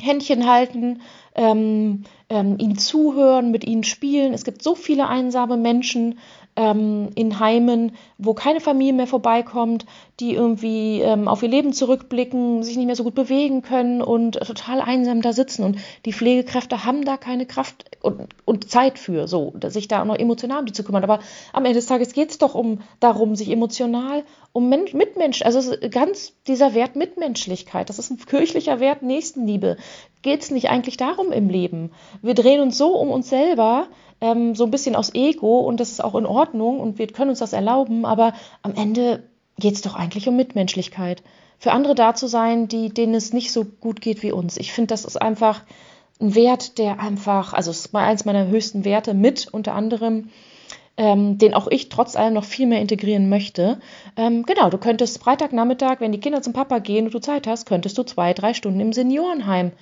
Händchen 0.00 0.48
halten, 0.48 1.00
ähm, 1.38 2.02
ähm, 2.28 2.56
ihnen 2.58 2.76
zuhören, 2.76 3.52
mit 3.52 3.64
ihnen 3.64 3.84
spielen. 3.84 4.34
Es 4.34 4.44
gibt 4.44 4.60
so 4.60 4.74
viele 4.74 5.08
einsame 5.08 5.56
Menschen, 5.56 6.18
ähm, 6.58 7.10
in 7.14 7.38
Heimen, 7.38 7.92
wo 8.18 8.34
keine 8.34 8.58
Familie 8.60 8.92
mehr 8.92 9.06
vorbeikommt, 9.06 9.86
die 10.18 10.34
irgendwie 10.34 11.00
ähm, 11.00 11.28
auf 11.28 11.40
ihr 11.44 11.48
Leben 11.48 11.72
zurückblicken, 11.72 12.64
sich 12.64 12.76
nicht 12.76 12.86
mehr 12.86 12.96
so 12.96 13.04
gut 13.04 13.14
bewegen 13.14 13.62
können 13.62 14.02
und 14.02 14.40
total 14.40 14.80
einsam 14.80 15.22
da 15.22 15.32
sitzen. 15.32 15.62
Und 15.62 15.78
die 16.04 16.12
Pflegekräfte 16.12 16.84
haben 16.84 17.04
da 17.04 17.16
keine 17.16 17.46
Kraft 17.46 17.84
und, 18.02 18.28
und 18.44 18.68
Zeit 18.68 18.98
für, 18.98 19.28
so, 19.28 19.52
sich 19.68 19.86
da 19.86 20.02
auch 20.02 20.06
noch 20.06 20.18
emotional 20.18 20.58
um 20.58 20.66
die 20.66 20.72
zu 20.72 20.82
kümmern. 20.82 21.04
Aber 21.04 21.20
am 21.52 21.64
Ende 21.64 21.78
des 21.78 21.86
Tages 21.86 22.12
geht 22.12 22.30
es 22.30 22.38
doch 22.38 22.56
um 22.56 22.80
darum, 22.98 23.36
sich 23.36 23.50
emotional 23.50 24.24
um 24.52 24.68
Men 24.68 24.86
Mitmensch, 24.92 25.42
also 25.42 25.76
ganz 25.90 26.32
dieser 26.48 26.74
Wert 26.74 26.96
Mitmenschlichkeit, 26.96 27.88
das 27.88 28.00
ist 28.00 28.10
ein 28.10 28.18
kirchlicher 28.18 28.80
Wert 28.80 29.02
Nächstenliebe. 29.02 29.76
Geht 30.22 30.42
es 30.42 30.50
nicht 30.50 30.68
eigentlich 30.68 30.96
darum 30.96 31.30
im 31.30 31.48
Leben? 31.48 31.92
Wir 32.22 32.34
drehen 32.34 32.60
uns 32.60 32.76
so 32.76 32.96
um 32.96 33.10
uns 33.10 33.28
selber, 33.28 33.86
ähm, 34.20 34.54
so 34.54 34.64
ein 34.64 34.70
bisschen 34.70 34.96
aus 34.96 35.14
Ego 35.14 35.60
und 35.60 35.80
das 35.80 35.90
ist 35.90 36.02
auch 36.02 36.14
in 36.14 36.26
Ordnung 36.26 36.80
und 36.80 36.98
wir 36.98 37.06
können 37.06 37.30
uns 37.30 37.38
das 37.38 37.52
erlauben, 37.52 38.04
aber 38.04 38.34
am 38.62 38.74
Ende 38.74 39.22
geht 39.58 39.74
es 39.74 39.82
doch 39.82 39.94
eigentlich 39.94 40.28
um 40.28 40.36
Mitmenschlichkeit. 40.36 41.22
Für 41.58 41.72
andere 41.72 41.94
da 41.94 42.14
zu 42.14 42.28
sein, 42.28 42.68
die, 42.68 42.90
denen 42.90 43.14
es 43.14 43.32
nicht 43.32 43.52
so 43.52 43.64
gut 43.64 44.00
geht 44.00 44.22
wie 44.22 44.32
uns. 44.32 44.56
Ich 44.56 44.72
finde, 44.72 44.88
das 44.88 45.04
ist 45.04 45.20
einfach 45.20 45.62
ein 46.20 46.34
Wert, 46.34 46.78
der 46.78 47.00
einfach, 47.00 47.52
also 47.52 47.70
es 47.70 47.80
ist 47.80 47.92
mal 47.92 48.04
eins 48.04 48.24
meiner 48.24 48.46
höchsten 48.46 48.84
Werte 48.84 49.14
mit 49.14 49.48
unter 49.48 49.74
anderem, 49.74 50.30
ähm, 50.96 51.38
den 51.38 51.54
auch 51.54 51.68
ich 51.68 51.88
trotz 51.88 52.16
allem 52.16 52.34
noch 52.34 52.44
viel 52.44 52.66
mehr 52.66 52.80
integrieren 52.80 53.28
möchte. 53.28 53.78
Ähm, 54.16 54.44
genau, 54.44 54.68
du 54.68 54.78
könntest 54.78 55.22
Freitagnachmittag, 55.22 56.00
wenn 56.00 56.12
die 56.12 56.20
Kinder 56.20 56.42
zum 56.42 56.52
Papa 56.52 56.80
gehen 56.80 57.06
und 57.06 57.14
du 57.14 57.20
Zeit 57.20 57.46
hast, 57.46 57.66
könntest 57.66 57.96
du 57.98 58.02
zwei, 58.02 58.34
drei 58.34 58.52
Stunden 58.52 58.80
im 58.80 58.92
Seniorenheim 58.92 59.72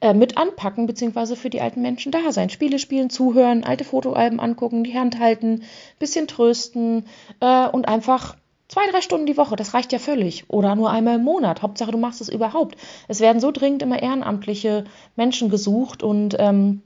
äh, 0.00 0.14
mit 0.14 0.36
anpacken, 0.36 0.86
beziehungsweise 0.86 1.36
für 1.36 1.50
die 1.50 1.60
alten 1.60 1.82
Menschen 1.82 2.12
da 2.12 2.30
sein. 2.30 2.50
Spiele 2.50 2.78
spielen, 2.78 3.10
zuhören, 3.10 3.64
alte 3.64 3.84
Fotoalben 3.84 4.40
angucken, 4.40 4.84
die 4.84 4.98
Hand 4.98 5.18
halten, 5.18 5.62
bisschen 5.98 6.26
trösten 6.26 7.06
äh, 7.40 7.68
und 7.68 7.88
einfach 7.88 8.36
zwei, 8.68 8.86
drei 8.90 9.00
Stunden 9.00 9.26
die 9.26 9.36
Woche. 9.36 9.56
Das 9.56 9.74
reicht 9.74 9.92
ja 9.92 9.98
völlig. 9.98 10.50
Oder 10.50 10.74
nur 10.74 10.90
einmal 10.90 11.16
im 11.16 11.24
Monat. 11.24 11.62
Hauptsache, 11.62 11.92
du 11.92 11.98
machst 11.98 12.20
es 12.20 12.28
überhaupt. 12.28 12.76
Es 13.08 13.20
werden 13.20 13.40
so 13.40 13.50
dringend 13.50 13.82
immer 13.82 14.02
ehrenamtliche 14.02 14.84
Menschen 15.16 15.48
gesucht 15.48 16.02
und 16.02 16.36
ähm, 16.38 16.82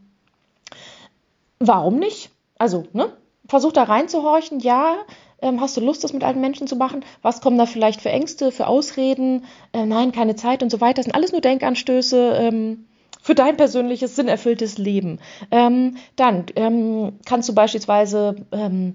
warum 1.59 1.99
nicht? 1.99 2.31
Also, 2.59 2.85
ne? 2.93 3.13
Versuch 3.49 3.73
da 3.73 3.83
reinzuhorchen, 3.83 4.61
ja, 4.61 4.99
ähm, 5.43 5.61
hast 5.61 5.77
du 5.77 5.81
Lust, 5.81 6.05
das 6.05 6.13
mit 6.13 6.23
alten 6.23 6.41
Menschen 6.41 6.69
zu 6.69 6.77
machen? 6.77 7.05
Was 7.23 7.41
kommen 7.41 7.59
da 7.59 7.67
vielleicht 7.67 8.01
für 8.01 8.11
Ängste, 8.11 8.53
für 8.53 8.69
Ausreden? 8.69 9.45
Äh, 9.73 9.87
nein, 9.87 10.13
keine 10.13 10.37
Zeit 10.37 10.63
und 10.63 10.71
so 10.71 10.81
weiter. 10.81 10.97
Das 10.97 11.07
sind 11.07 11.15
alles 11.15 11.33
nur 11.33 11.41
Denkanstöße. 11.41 12.37
Ähm, 12.39 12.87
für 13.31 13.37
dein 13.37 13.57
persönliches, 13.57 14.17
sinnerfülltes 14.17 14.77
Leben. 14.77 15.21
Ähm, 15.53 15.99
dann 16.17 16.47
ähm, 16.57 17.13
kannst 17.27 17.49
du 17.49 17.55
beispielsweise, 17.55 18.35
ähm, 18.51 18.95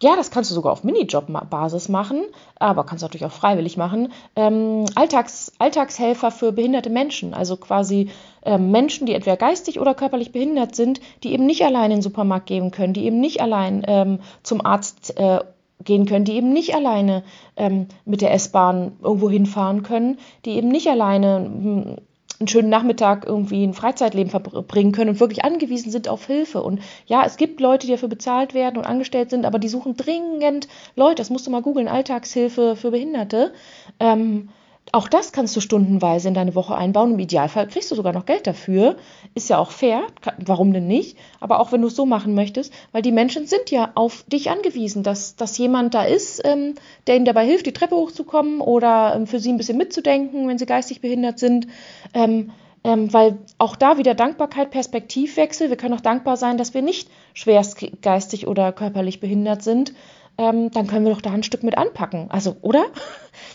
ja, 0.00 0.16
das 0.16 0.32
kannst 0.32 0.50
du 0.50 0.56
sogar 0.56 0.72
auf 0.72 0.82
Minijob-Basis 0.82 1.88
machen, 1.88 2.24
aber 2.58 2.82
kannst 2.82 3.02
du 3.02 3.06
natürlich 3.06 3.24
auch 3.24 3.30
freiwillig 3.30 3.76
machen. 3.76 4.12
Ähm, 4.34 4.86
Alltags, 4.96 5.52
Alltagshelfer 5.60 6.32
für 6.32 6.50
behinderte 6.50 6.90
Menschen, 6.90 7.34
also 7.34 7.56
quasi 7.56 8.10
äh, 8.44 8.58
Menschen, 8.58 9.06
die 9.06 9.14
entweder 9.14 9.36
geistig 9.36 9.78
oder 9.78 9.94
körperlich 9.94 10.32
behindert 10.32 10.74
sind, 10.74 11.00
die 11.22 11.32
eben 11.32 11.46
nicht 11.46 11.64
allein 11.64 11.92
in 11.92 11.98
den 11.98 12.02
Supermarkt 12.02 12.46
gehen 12.46 12.72
können, 12.72 12.94
die 12.94 13.04
eben 13.04 13.20
nicht 13.20 13.40
allein 13.42 13.84
ähm, 13.86 14.18
zum 14.42 14.66
Arzt 14.66 15.16
äh, 15.20 15.38
gehen 15.84 16.06
können, 16.06 16.24
die 16.24 16.34
eben 16.34 16.52
nicht 16.52 16.74
alleine 16.74 17.22
ähm, 17.56 17.86
mit 18.06 18.22
der 18.22 18.34
S-Bahn 18.34 18.96
irgendwo 19.00 19.30
hinfahren 19.30 19.84
können, 19.84 20.18
die 20.46 20.56
eben 20.56 20.66
nicht 20.66 20.88
alleine 20.88 21.36
hm, 21.36 21.96
einen 22.42 22.48
schönen 22.48 22.68
Nachmittag 22.68 23.24
irgendwie 23.24 23.64
ein 23.64 23.72
Freizeitleben 23.72 24.30
verbringen 24.30 24.92
können 24.92 25.10
und 25.10 25.20
wirklich 25.20 25.44
angewiesen 25.44 25.92
sind 25.92 26.08
auf 26.08 26.26
Hilfe. 26.26 26.62
Und 26.62 26.80
ja, 27.06 27.24
es 27.24 27.36
gibt 27.36 27.60
Leute, 27.60 27.86
die 27.86 27.92
dafür 27.92 28.08
bezahlt 28.08 28.52
werden 28.52 28.78
und 28.78 28.84
angestellt 28.84 29.30
sind, 29.30 29.46
aber 29.46 29.58
die 29.58 29.68
suchen 29.68 29.96
dringend 29.96 30.66
Leute, 30.96 31.16
das 31.16 31.30
musst 31.30 31.46
du 31.46 31.50
mal 31.50 31.62
googeln, 31.62 31.88
Alltagshilfe 31.88 32.74
für 32.74 32.90
Behinderte. 32.90 33.52
Ähm, 34.00 34.48
auch 34.90 35.08
das 35.08 35.32
kannst 35.32 35.54
du 35.54 35.60
stundenweise 35.60 36.28
in 36.28 36.34
deine 36.34 36.54
Woche 36.54 36.74
einbauen. 36.74 37.12
Im 37.12 37.18
Idealfall 37.18 37.68
kriegst 37.68 37.90
du 37.90 37.94
sogar 37.94 38.12
noch 38.12 38.26
Geld 38.26 38.46
dafür. 38.46 38.96
Ist 39.34 39.48
ja 39.48 39.58
auch 39.58 39.70
fair. 39.70 40.02
Warum 40.38 40.72
denn 40.72 40.88
nicht? 40.88 41.16
Aber 41.40 41.60
auch 41.60 41.70
wenn 41.70 41.80
du 41.80 41.86
es 41.86 41.96
so 41.96 42.04
machen 42.04 42.34
möchtest, 42.34 42.72
weil 42.90 43.00
die 43.00 43.12
Menschen 43.12 43.46
sind 43.46 43.70
ja 43.70 43.92
auf 43.94 44.24
dich 44.24 44.50
angewiesen, 44.50 45.02
dass, 45.02 45.36
dass 45.36 45.56
jemand 45.56 45.94
da 45.94 46.02
ist, 46.02 46.42
ähm, 46.44 46.74
der 47.06 47.16
ihnen 47.16 47.24
dabei 47.24 47.46
hilft, 47.46 47.66
die 47.66 47.72
Treppe 47.72 47.94
hochzukommen 47.94 48.60
oder 48.60 49.14
ähm, 49.14 49.26
für 49.26 49.38
sie 49.38 49.52
ein 49.52 49.56
bisschen 49.56 49.78
mitzudenken, 49.78 50.48
wenn 50.48 50.58
sie 50.58 50.66
geistig 50.66 51.00
behindert 51.00 51.38
sind. 51.38 51.68
Ähm, 52.12 52.50
ähm, 52.84 53.12
weil 53.12 53.38
auch 53.58 53.76
da 53.76 53.96
wieder 53.96 54.14
Dankbarkeit, 54.14 54.70
Perspektivwechsel. 54.72 55.70
Wir 55.70 55.76
können 55.76 55.94
auch 55.94 56.00
dankbar 56.00 56.36
sein, 56.36 56.58
dass 56.58 56.74
wir 56.74 56.82
nicht 56.82 57.08
schwerst 57.32 57.78
geistig 58.02 58.48
oder 58.48 58.72
körperlich 58.72 59.20
behindert 59.20 59.62
sind. 59.62 59.94
Ähm, 60.38 60.70
dann 60.70 60.86
können 60.86 61.04
wir 61.04 61.12
doch 61.12 61.20
da 61.20 61.30
ein 61.30 61.42
Stück 61.42 61.62
mit 61.62 61.78
anpacken. 61.78 62.30
Also, 62.30 62.56
oder? 62.62 62.84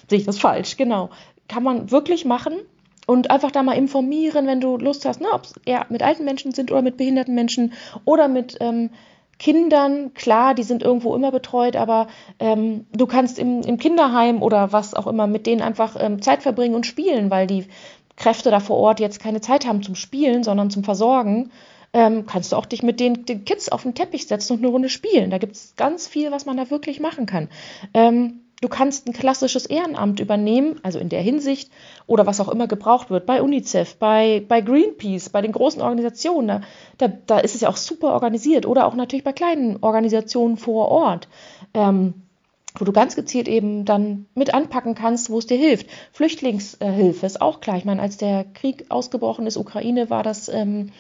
Sehe 0.09 0.19
ich 0.19 0.25
das 0.25 0.39
falsch? 0.39 0.77
Genau. 0.77 1.09
Kann 1.47 1.63
man 1.63 1.91
wirklich 1.91 2.25
machen 2.25 2.55
und 3.05 3.31
einfach 3.31 3.51
da 3.51 3.63
mal 3.63 3.73
informieren, 3.73 4.47
wenn 4.47 4.61
du 4.61 4.77
Lust 4.77 5.05
hast, 5.05 5.21
ne, 5.21 5.27
ob 5.31 5.45
es 5.45 5.53
eher 5.65 5.85
mit 5.89 6.03
alten 6.03 6.25
Menschen 6.25 6.51
sind 6.51 6.71
oder 6.71 6.81
mit 6.81 6.97
behinderten 6.97 7.33
Menschen 7.33 7.73
oder 8.05 8.27
mit 8.27 8.57
ähm, 8.59 8.89
Kindern, 9.39 10.13
klar, 10.13 10.55
die 10.55 10.63
sind 10.63 10.83
irgendwo 10.83 11.15
immer 11.15 11.31
betreut, 11.31 11.75
aber 11.75 12.07
ähm, 12.39 12.85
du 12.91 13.05
kannst 13.05 13.37
im, 13.37 13.61
im, 13.61 13.77
Kinderheim 13.77 14.41
oder 14.41 14.71
was 14.71 14.93
auch 14.93 15.07
immer 15.07 15.27
mit 15.27 15.45
denen 15.45 15.61
einfach 15.61 15.95
ähm, 15.99 16.21
Zeit 16.21 16.41
verbringen 16.41 16.75
und 16.75 16.85
spielen, 16.85 17.29
weil 17.29 17.45
die 17.45 17.65
Kräfte 18.15 18.49
da 18.49 18.59
vor 18.59 18.77
Ort 18.77 18.99
jetzt 18.99 19.19
keine 19.19 19.41
Zeit 19.41 19.67
haben 19.67 19.83
zum 19.83 19.95
Spielen, 19.95 20.43
sondern 20.43 20.71
zum 20.71 20.83
Versorgen. 20.83 21.51
Ähm, 21.93 22.25
kannst 22.25 22.51
du 22.51 22.55
auch 22.57 22.65
dich 22.65 22.83
mit 22.83 22.99
den, 22.99 23.25
den, 23.25 23.45
Kids 23.45 23.69
auf 23.69 23.83
den 23.83 23.93
Teppich 23.93 24.27
setzen 24.27 24.53
und 24.53 24.59
eine 24.59 24.67
Runde 24.69 24.89
spielen. 24.89 25.29
Da 25.29 25.37
gibt 25.37 25.55
es 25.55 25.75
ganz 25.77 26.07
viel, 26.07 26.31
was 26.31 26.45
man 26.45 26.57
da 26.57 26.69
wirklich 26.69 26.99
machen 26.99 27.27
kann. 27.27 27.47
Du 28.59 28.69
kannst 28.69 29.07
ein 29.07 29.13
klassisches 29.13 29.67
Ehrenamt 29.67 30.19
übernehmen, 30.19 30.79
also 30.81 30.97
in 30.97 31.09
der 31.09 31.21
Hinsicht, 31.21 31.71
oder 32.07 32.25
was 32.25 32.39
auch 32.39 32.49
immer 32.49 32.67
gebraucht 32.67 33.11
wird, 33.11 33.27
bei 33.27 33.41
UNICEF, 33.41 33.97
bei, 33.97 34.43
bei 34.47 34.61
Greenpeace, 34.61 35.29
bei 35.29 35.43
den 35.43 35.51
großen 35.51 35.79
Organisationen. 35.79 36.63
Da, 36.97 37.07
da, 37.07 37.37
ist 37.37 37.53
es 37.53 37.61
ja 37.61 37.69
auch 37.69 37.77
super 37.77 38.13
organisiert. 38.13 38.65
Oder 38.65 38.87
auch 38.87 38.95
natürlich 38.95 39.23
bei 39.23 39.33
kleinen 39.33 39.77
Organisationen 39.81 40.57
vor 40.57 40.89
Ort. 40.89 41.27
Ähm, 41.75 42.26
wo 42.79 42.85
du 42.85 42.91
ganz 42.91 43.15
gezielt 43.15 43.47
eben 43.47 43.85
dann 43.85 44.25
mit 44.35 44.53
anpacken 44.53 44.95
kannst, 44.95 45.29
wo 45.29 45.39
es 45.39 45.47
dir 45.47 45.57
hilft. 45.57 45.87
Flüchtlingshilfe 46.11 47.25
ist 47.25 47.41
auch 47.41 47.59
klar. 47.61 47.77
Ich 47.77 47.85
meine, 47.85 48.01
als 48.01 48.17
der 48.17 48.43
Krieg 48.43 48.85
ausgebrochen 48.89 49.47
ist, 49.47 49.57
Ukraine, 49.57 50.09
war 50.09 50.23
das, 50.23 50.49
ähm, 50.49 50.91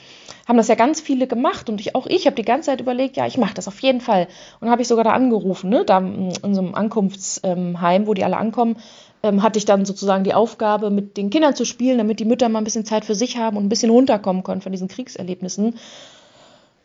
haben 0.47 0.57
das 0.57 0.67
ja 0.67 0.75
ganz 0.75 1.01
viele 1.01 1.27
gemacht 1.27 1.69
und 1.69 1.79
ich, 1.79 1.95
auch 1.95 2.07
ich 2.07 2.25
habe 2.25 2.35
die 2.35 2.43
ganze 2.43 2.67
Zeit 2.67 2.81
überlegt, 2.81 3.17
ja, 3.17 3.25
ich 3.25 3.37
mache 3.37 3.53
das 3.53 3.67
auf 3.67 3.79
jeden 3.81 4.01
Fall. 4.01 4.27
Und 4.59 4.69
habe 4.69 4.81
ich 4.81 4.87
sogar 4.87 5.03
da 5.03 5.11
angerufen, 5.11 5.69
ne, 5.69 5.85
da 5.85 5.99
in 5.99 6.55
so 6.55 6.61
einem 6.61 6.75
Ankunftsheim, 6.75 8.07
wo 8.07 8.13
die 8.13 8.23
alle 8.23 8.37
ankommen, 8.37 8.77
ähm, 9.23 9.43
hatte 9.43 9.59
ich 9.59 9.65
dann 9.65 9.85
sozusagen 9.85 10.23
die 10.23 10.33
Aufgabe, 10.33 10.89
mit 10.89 11.17
den 11.17 11.29
Kindern 11.29 11.55
zu 11.55 11.65
spielen, 11.65 11.97
damit 11.97 12.19
die 12.19 12.25
Mütter 12.25 12.49
mal 12.49 12.59
ein 12.59 12.63
bisschen 12.63 12.85
Zeit 12.85 13.05
für 13.05 13.15
sich 13.15 13.37
haben 13.37 13.57
und 13.57 13.65
ein 13.65 13.69
bisschen 13.69 13.89
runterkommen 13.89 14.43
können 14.43 14.61
von 14.61 14.71
diesen 14.71 14.87
Kriegserlebnissen. 14.87 15.75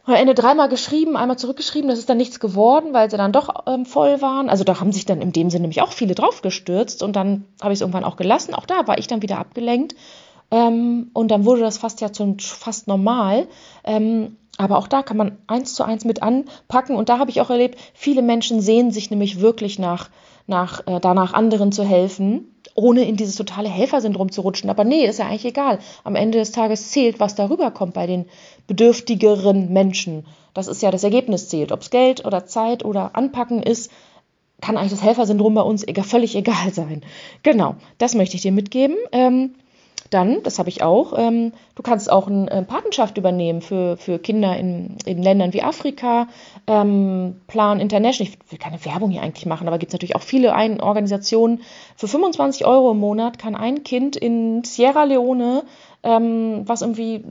Am 0.04 0.14
Ende 0.14 0.34
dreimal 0.34 0.68
geschrieben, 0.68 1.16
einmal 1.16 1.38
zurückgeschrieben, 1.38 1.88
das 1.88 2.00
ist 2.00 2.08
dann 2.08 2.16
nichts 2.16 2.40
geworden, 2.40 2.92
weil 2.92 3.08
sie 3.08 3.16
dann 3.16 3.30
doch 3.32 3.66
ähm, 3.66 3.86
voll 3.86 4.20
waren. 4.20 4.48
Also 4.48 4.64
da 4.64 4.80
haben 4.80 4.90
sich 4.90 5.04
dann 5.04 5.20
in 5.20 5.32
dem 5.32 5.48
Sinne 5.48 5.62
nämlich 5.62 5.80
auch 5.80 5.92
viele 5.92 6.16
drauf 6.16 6.42
gestürzt 6.42 7.04
und 7.04 7.14
dann 7.14 7.44
habe 7.60 7.72
ich 7.72 7.76
es 7.76 7.80
irgendwann 7.82 8.02
auch 8.02 8.16
gelassen. 8.16 8.54
Auch 8.54 8.66
da 8.66 8.88
war 8.88 8.98
ich 8.98 9.06
dann 9.06 9.22
wieder 9.22 9.38
abgelenkt 9.38 9.94
ähm, 10.50 11.10
und 11.12 11.30
dann 11.30 11.44
wurde 11.44 11.60
das 11.60 11.78
fast 11.78 12.00
ja 12.00 12.12
zum 12.12 12.40
fast 12.40 12.88
normal. 12.88 13.46
Ähm, 13.84 14.36
aber 14.58 14.78
auch 14.78 14.88
da 14.88 15.02
kann 15.02 15.16
man 15.16 15.38
eins 15.46 15.74
zu 15.74 15.84
eins 15.84 16.04
mit 16.04 16.20
anpacken 16.20 16.96
und 16.96 17.08
da 17.08 17.18
habe 17.18 17.30
ich 17.30 17.40
auch 17.40 17.50
erlebt, 17.50 17.78
viele 17.94 18.22
Menschen 18.22 18.60
sehen 18.60 18.90
sich 18.90 19.10
nämlich 19.10 19.40
wirklich 19.40 19.78
nach, 19.78 20.10
nach 20.48 20.86
äh, 20.88 20.98
danach 21.00 21.32
anderen 21.32 21.70
zu 21.70 21.84
helfen 21.84 22.51
ohne 22.74 23.04
in 23.04 23.16
dieses 23.16 23.36
totale 23.36 23.68
Helfersyndrom 23.68 24.30
zu 24.32 24.40
rutschen. 24.40 24.70
Aber 24.70 24.84
nee, 24.84 25.04
ist 25.04 25.18
ja 25.18 25.26
eigentlich 25.26 25.44
egal. 25.44 25.78
Am 26.04 26.14
Ende 26.14 26.38
des 26.38 26.52
Tages 26.52 26.90
zählt, 26.90 27.20
was 27.20 27.34
darüber 27.34 27.70
kommt 27.70 27.94
bei 27.94 28.06
den 28.06 28.26
bedürftigeren 28.66 29.72
Menschen. 29.72 30.26
Das 30.54 30.68
ist 30.68 30.82
ja 30.82 30.90
das 30.90 31.04
Ergebnis 31.04 31.48
zählt. 31.48 31.72
Ob 31.72 31.80
es 31.80 31.90
Geld 31.90 32.24
oder 32.24 32.46
Zeit 32.46 32.84
oder 32.84 33.16
Anpacken 33.16 33.62
ist, 33.62 33.90
kann 34.60 34.76
eigentlich 34.76 34.92
das 34.92 35.02
Helfersyndrom 35.02 35.54
bei 35.54 35.62
uns 35.62 35.86
egal, 35.86 36.04
völlig 36.04 36.36
egal 36.36 36.72
sein. 36.72 37.02
Genau, 37.42 37.74
das 37.98 38.14
möchte 38.14 38.36
ich 38.36 38.42
dir 38.42 38.52
mitgeben. 38.52 38.96
Ähm, 39.10 39.54
dann, 40.12 40.42
das 40.42 40.58
habe 40.58 40.68
ich 40.68 40.82
auch, 40.82 41.14
ähm, 41.16 41.52
du 41.74 41.82
kannst 41.82 42.10
auch 42.10 42.28
eine 42.28 42.50
äh, 42.50 42.62
Patenschaft 42.62 43.18
übernehmen 43.18 43.62
für, 43.62 43.96
für 43.96 44.18
Kinder 44.18 44.56
in, 44.56 44.96
in 45.04 45.22
Ländern 45.22 45.52
wie 45.52 45.62
Afrika. 45.62 46.28
Ähm, 46.66 47.40
Plan 47.46 47.80
International, 47.80 48.32
ich 48.32 48.50
will 48.50 48.58
keine 48.58 48.84
Werbung 48.84 49.10
hier 49.10 49.22
eigentlich 49.22 49.46
machen, 49.46 49.68
aber 49.68 49.78
gibt 49.78 49.90
es 49.90 49.94
natürlich 49.94 50.16
auch 50.16 50.22
viele 50.22 50.54
ein 50.54 50.80
Organisationen. 50.80 51.60
Für 51.96 52.08
25 52.08 52.66
Euro 52.66 52.92
im 52.92 52.98
Monat 52.98 53.38
kann 53.38 53.56
ein 53.56 53.82
Kind 53.84 54.16
in 54.16 54.64
Sierra 54.64 55.04
Leone, 55.04 55.64
ähm, 56.02 56.62
was 56.66 56.82
irgendwie 56.82 57.24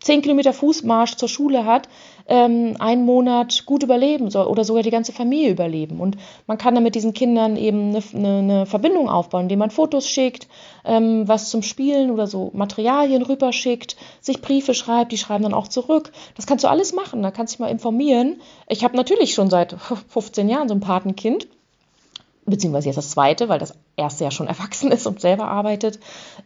10 0.00 0.22
Kilometer 0.22 0.52
Fußmarsch 0.52 1.16
zur 1.16 1.28
Schule 1.28 1.64
hat, 1.64 1.88
ähm, 2.26 2.76
einen 2.78 3.04
Monat 3.04 3.66
gut 3.66 3.82
überleben 3.82 4.30
soll 4.30 4.46
oder 4.46 4.64
sogar 4.64 4.82
die 4.82 4.90
ganze 4.90 5.12
Familie 5.12 5.50
überleben. 5.50 6.00
Und 6.00 6.16
man 6.46 6.58
kann 6.58 6.74
dann 6.74 6.84
mit 6.84 6.94
diesen 6.94 7.12
Kindern 7.12 7.56
eben 7.56 7.90
eine, 7.90 8.02
eine, 8.14 8.38
eine 8.38 8.66
Verbindung 8.66 9.08
aufbauen, 9.08 9.42
indem 9.42 9.58
man 9.58 9.70
Fotos 9.70 10.08
schickt, 10.08 10.48
ähm, 10.84 11.28
was 11.28 11.50
zum 11.50 11.62
Spielen 11.62 12.10
oder 12.10 12.26
so 12.26 12.50
Materialien 12.54 13.22
rüberschickt, 13.22 13.96
sich 14.20 14.40
Briefe 14.40 14.74
schreibt, 14.74 15.12
die 15.12 15.18
schreiben 15.18 15.44
dann 15.44 15.54
auch 15.54 15.68
zurück. 15.68 16.12
Das 16.36 16.46
kannst 16.46 16.64
du 16.64 16.68
alles 16.68 16.94
machen, 16.94 17.22
da 17.22 17.30
kannst 17.30 17.52
du 17.52 17.56
dich 17.56 17.60
mal 17.60 17.70
informieren. 17.70 18.40
Ich 18.68 18.84
habe 18.84 18.96
natürlich 18.96 19.34
schon 19.34 19.50
seit 19.50 19.76
15 20.08 20.48
Jahren 20.48 20.68
so 20.68 20.74
ein 20.74 20.80
Patenkind 20.80 21.46
beziehungsweise 22.46 22.88
jetzt 22.88 22.96
das 22.96 23.10
zweite, 23.10 23.48
weil 23.48 23.58
das 23.58 23.74
erste 23.96 24.24
ja 24.24 24.30
schon 24.30 24.46
erwachsen 24.48 24.92
ist 24.92 25.06
und 25.06 25.20
selber 25.20 25.48
arbeitet. 25.48 25.98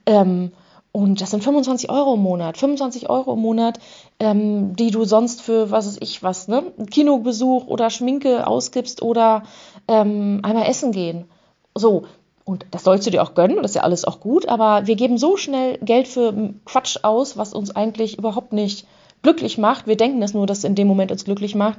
Ähm, 0.07 0.53
und 0.93 1.21
das 1.21 1.31
sind 1.31 1.45
25 1.45 1.91
Euro 1.91 2.15
im 2.15 2.23
Monat. 2.23 2.57
25 2.57 3.11
Euro 3.11 3.35
im 3.35 3.41
Monat, 3.41 3.79
ähm, 4.19 4.75
die 4.75 4.91
du 4.91 5.05
sonst 5.05 5.43
für, 5.43 5.71
was 5.71 5.87
weiß 5.87 5.99
ich 6.01 6.23
was, 6.23 6.49
ne? 6.49 6.65
Kinobesuch 6.91 7.67
oder 7.67 7.91
Schminke 7.91 8.47
ausgibst 8.47 9.03
oder 9.03 9.43
ähm, 9.87 10.41
einmal 10.43 10.67
essen 10.67 10.93
gehen. 10.93 11.27
So. 11.75 12.05
Und 12.45 12.65
das 12.71 12.83
sollst 12.83 13.07
du 13.07 13.11
dir 13.11 13.23
auch 13.23 13.35
gönnen, 13.35 13.59
das 13.59 13.73
ist 13.73 13.75
ja 13.75 13.83
alles 13.83 14.07
auch 14.07 14.21
gut, 14.21 14.49
aber 14.49 14.87
wir 14.87 14.97
geben 14.97 15.19
so 15.19 15.37
schnell 15.37 15.77
Geld 15.83 16.09
für 16.09 16.55
Quatsch 16.65 16.97
aus, 17.03 17.37
was 17.37 17.53
uns 17.53 17.77
eigentlich 17.77 18.17
überhaupt 18.17 18.55
nicht 18.55 18.87
glücklich 19.21 19.59
macht. 19.59 19.87
Wir 19.87 19.99
denken 19.99 20.23
das 20.23 20.33
nur, 20.33 20.47
dass 20.47 20.59
es 20.59 20.65
in 20.65 20.75
dem 20.75 20.89
Moment 20.89 21.13
uns 21.13 21.27
glücklich 21.27 21.55
macht 21.55 21.79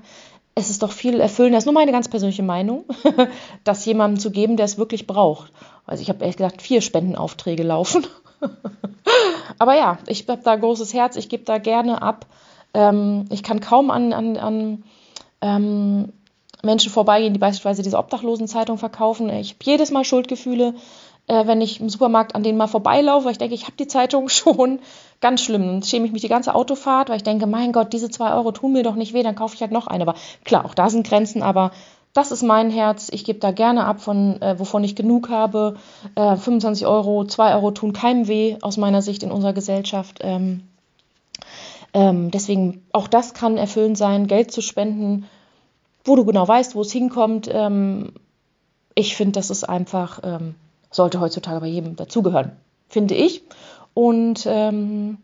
es 0.60 0.69
ist 0.69 0.84
doch 0.84 0.91
viel 0.91 1.19
erfüllender, 1.19 1.58
das 1.58 1.63
ist 1.63 1.67
nur 1.67 1.74
meine 1.74 1.91
ganz 1.91 2.08
persönliche 2.08 2.43
Meinung, 2.43 2.84
das 3.63 3.86
jemandem 3.86 4.19
zu 4.19 4.32
geben, 4.32 4.58
der 4.58 4.65
es 4.65 4.78
wirklich 4.78 5.08
braucht. 5.08 5.52
Also 5.86 6.02
ich 6.02 6.10
habe 6.10 6.19
ehrlich 6.22 6.38
gesagt 6.38 6.62
vier 6.62 6.82
Spendenaufträge 6.82 7.63
laufen. 7.63 8.06
Aber 9.60 9.75
ja, 9.75 9.97
ich 10.08 10.28
habe 10.28 10.41
da 10.43 10.56
großes 10.56 10.93
Herz, 10.93 11.15
ich 11.15 11.30
gebe 11.30 11.43
da 11.43 11.58
gerne 11.58 12.02
ab. 12.02 12.25
Ähm, 12.73 13.25
ich 13.30 13.43
kann 13.43 13.60
kaum 13.60 13.91
an, 13.91 14.13
an, 14.13 14.38
an 14.38 14.84
ähm, 15.41 16.13
Menschen 16.62 16.91
vorbeigehen, 16.91 17.34
die 17.34 17.39
beispielsweise 17.39 17.84
diese 17.84 17.97
Obdachlosenzeitung 17.97 18.78
verkaufen. 18.78 19.30
Ich 19.30 19.52
habe 19.52 19.63
jedes 19.63 19.91
Mal 19.91 20.04
Schuldgefühle, 20.04 20.75
äh, 21.28 21.47
wenn 21.47 21.62
ich 21.62 21.80
im 21.80 21.89
Supermarkt 21.89 22.36
an 22.36 22.43
denen 22.43 22.58
mal 22.58 22.67
vorbeilaufe, 22.67 23.25
weil 23.25 23.32
ich 23.32 23.38
denke, 23.38 23.56
ich 23.56 23.63
habe 23.63 23.78
die 23.78 23.88
Zeitung 23.88 24.30
schon. 24.30 24.80
Ganz 25.21 25.41
schlimm. 25.41 25.67
Dann 25.67 25.84
schäme 25.84 26.06
ich 26.06 26.12
mich 26.12 26.21
die 26.21 26.30
ganze 26.30 26.56
Autofahrt, 26.56 27.10
weil 27.10 27.17
ich 27.17 27.23
denke, 27.23 27.45
mein 27.45 27.71
Gott, 27.71 27.93
diese 27.93 28.10
zwei 28.10 28.34
Euro 28.34 28.52
tun 28.52 28.73
mir 28.73 28.84
doch 28.84 28.95
nicht 28.95 29.13
weh, 29.13 29.23
dann 29.23 29.36
kaufe 29.36 29.56
ich 29.56 29.62
halt 29.62 29.71
noch 29.71 29.88
eine. 29.88 30.04
Aber 30.04 30.15
klar, 30.45 30.65
auch 30.65 30.73
da 30.73 30.89
sind 30.89 31.08
Grenzen, 31.08 31.41
aber 31.41 31.71
das 32.13 32.32
ist 32.32 32.43
mein 32.43 32.69
Herz. 32.69 33.10
Ich 33.12 33.24
gebe 33.24 33.39
da 33.39 33.52
gerne 33.52 33.86
ab, 33.86 34.02
von 34.02 34.41
äh, 34.41 34.58
wovon 34.60 34.84
ich 34.84 34.95
genug 34.95 35.30
habe. 35.30 35.78
Äh, 36.15 36.36
25 36.36 36.86
Euro, 36.88 37.26
2 37.26 37.54
Euro 37.56 37.72
tun 37.72 37.93
keinem 37.93 38.28
weh, 38.28 38.58
aus 38.62 38.78
meiner 38.78 39.02
Sicht 39.02 39.24
in 39.24 39.32
unserer 39.32 39.54
Gesellschaft. 39.54 40.19
Ähm, 40.22 40.63
ähm, 41.93 42.32
deswegen, 42.32 42.86
auch 42.91 43.08
das 43.08 43.34
kann 43.34 43.58
erfüllend 43.58 43.98
sein, 43.98 44.28
Geld 44.28 44.52
zu 44.52 44.62
spenden, 44.62 45.26
wo 46.04 46.15
du 46.15 46.26
genau 46.26 46.48
weißt, 46.48 46.76
wo 46.76 46.82
es 46.82 46.91
hinkommt. 46.91 47.50
Ähm, 47.52 48.13
ich 48.95 49.15
finde, 49.15 49.34
das 49.34 49.50
ist 49.50 49.63
einfach, 49.63 50.19
ähm, 50.24 50.56
sollte 50.91 51.19
heutzutage 51.19 51.60
bei 51.62 51.67
jedem 51.67 51.95
dazugehören, 51.95 52.52
finde 52.88 53.15
ich. 53.15 53.43
Und 53.93 54.45
ähm, 54.48 55.17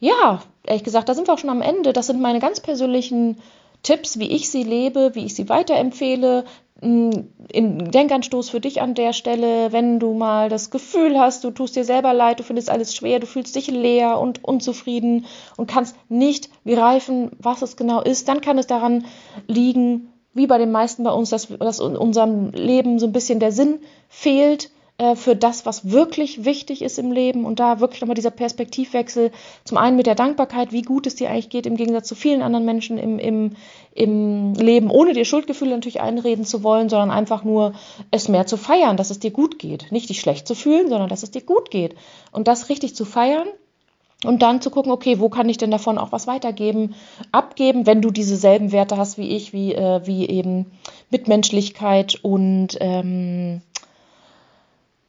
ja, 0.00 0.42
ehrlich 0.64 0.84
gesagt, 0.84 1.08
da 1.08 1.14
sind 1.14 1.28
wir 1.28 1.34
auch 1.34 1.38
schon 1.38 1.50
am 1.50 1.62
Ende. 1.62 1.92
Das 1.92 2.06
sind 2.06 2.20
meine 2.20 2.40
ganz 2.40 2.60
persönlichen 2.60 3.38
Tipps, 3.86 4.18
wie 4.18 4.32
ich 4.32 4.50
sie 4.50 4.64
lebe, 4.64 5.14
wie 5.14 5.26
ich 5.26 5.36
sie 5.36 5.48
weiterempfehle. 5.48 6.44
Ein 6.82 7.30
hm, 7.54 7.90
Denkanstoß 7.92 8.50
für 8.50 8.60
dich 8.60 8.82
an 8.82 8.94
der 8.94 9.12
Stelle, 9.12 9.70
wenn 9.70 10.00
du 10.00 10.12
mal 10.12 10.48
das 10.48 10.70
Gefühl 10.70 11.18
hast, 11.18 11.44
du 11.44 11.52
tust 11.52 11.76
dir 11.76 11.84
selber 11.84 12.12
leid, 12.12 12.40
du 12.40 12.42
findest 12.42 12.68
alles 12.68 12.96
schwer, 12.96 13.20
du 13.20 13.26
fühlst 13.26 13.54
dich 13.54 13.68
leer 13.68 14.18
und 14.18 14.42
unzufrieden 14.42 15.26
und 15.56 15.68
kannst 15.68 15.94
nicht 16.08 16.50
greifen, 16.66 17.30
was 17.38 17.62
es 17.62 17.76
genau 17.76 18.02
ist, 18.02 18.26
dann 18.28 18.40
kann 18.40 18.58
es 18.58 18.66
daran 18.66 19.04
liegen, 19.46 20.12
wie 20.34 20.48
bei 20.48 20.58
den 20.58 20.72
meisten 20.72 21.04
bei 21.04 21.12
uns, 21.12 21.30
dass, 21.30 21.46
dass 21.46 21.78
in 21.78 21.96
unserem 21.96 22.50
Leben 22.50 22.98
so 22.98 23.06
ein 23.06 23.12
bisschen 23.12 23.38
der 23.38 23.52
Sinn 23.52 23.78
fehlt 24.08 24.70
für 25.14 25.36
das, 25.36 25.66
was 25.66 25.90
wirklich 25.90 26.46
wichtig 26.46 26.80
ist 26.80 26.98
im 26.98 27.12
Leben 27.12 27.44
und 27.44 27.60
da 27.60 27.80
wirklich 27.80 28.00
nochmal 28.00 28.14
dieser 28.14 28.30
Perspektivwechsel, 28.30 29.30
zum 29.64 29.76
einen 29.76 29.96
mit 29.96 30.06
der 30.06 30.14
Dankbarkeit, 30.14 30.72
wie 30.72 30.80
gut 30.80 31.06
es 31.06 31.16
dir 31.16 31.30
eigentlich 31.30 31.50
geht, 31.50 31.66
im 31.66 31.76
Gegensatz 31.76 32.08
zu 32.08 32.14
vielen 32.14 32.40
anderen 32.40 32.64
Menschen 32.64 32.96
im, 32.96 33.18
im, 33.18 33.56
im 33.92 34.54
Leben, 34.54 34.90
ohne 34.90 35.12
dir 35.12 35.26
Schuldgefühle 35.26 35.72
natürlich 35.72 36.00
einreden 36.00 36.46
zu 36.46 36.62
wollen, 36.62 36.88
sondern 36.88 37.10
einfach 37.10 37.44
nur 37.44 37.74
es 38.10 38.28
mehr 38.28 38.46
zu 38.46 38.56
feiern, 38.56 38.96
dass 38.96 39.10
es 39.10 39.18
dir 39.18 39.32
gut 39.32 39.58
geht. 39.58 39.92
Nicht 39.92 40.08
dich 40.08 40.20
schlecht 40.20 40.48
zu 40.48 40.54
fühlen, 40.54 40.88
sondern 40.88 41.10
dass 41.10 41.22
es 41.22 41.30
dir 41.30 41.42
gut 41.42 41.70
geht. 41.70 41.94
Und 42.32 42.48
das 42.48 42.70
richtig 42.70 42.94
zu 42.96 43.04
feiern 43.04 43.48
und 44.24 44.40
dann 44.40 44.62
zu 44.62 44.70
gucken, 44.70 44.92
okay, 44.92 45.20
wo 45.20 45.28
kann 45.28 45.50
ich 45.50 45.58
denn 45.58 45.70
davon 45.70 45.98
auch 45.98 46.10
was 46.12 46.26
weitergeben, 46.26 46.94
abgeben, 47.32 47.86
wenn 47.86 48.00
du 48.00 48.10
dieselben 48.10 48.72
Werte 48.72 48.96
hast 48.96 49.18
wie 49.18 49.28
ich, 49.36 49.52
wie, 49.52 49.74
äh, 49.74 50.06
wie 50.06 50.26
eben 50.26 50.66
Mitmenschlichkeit 51.10 52.18
und 52.22 52.78
ähm, 52.80 53.60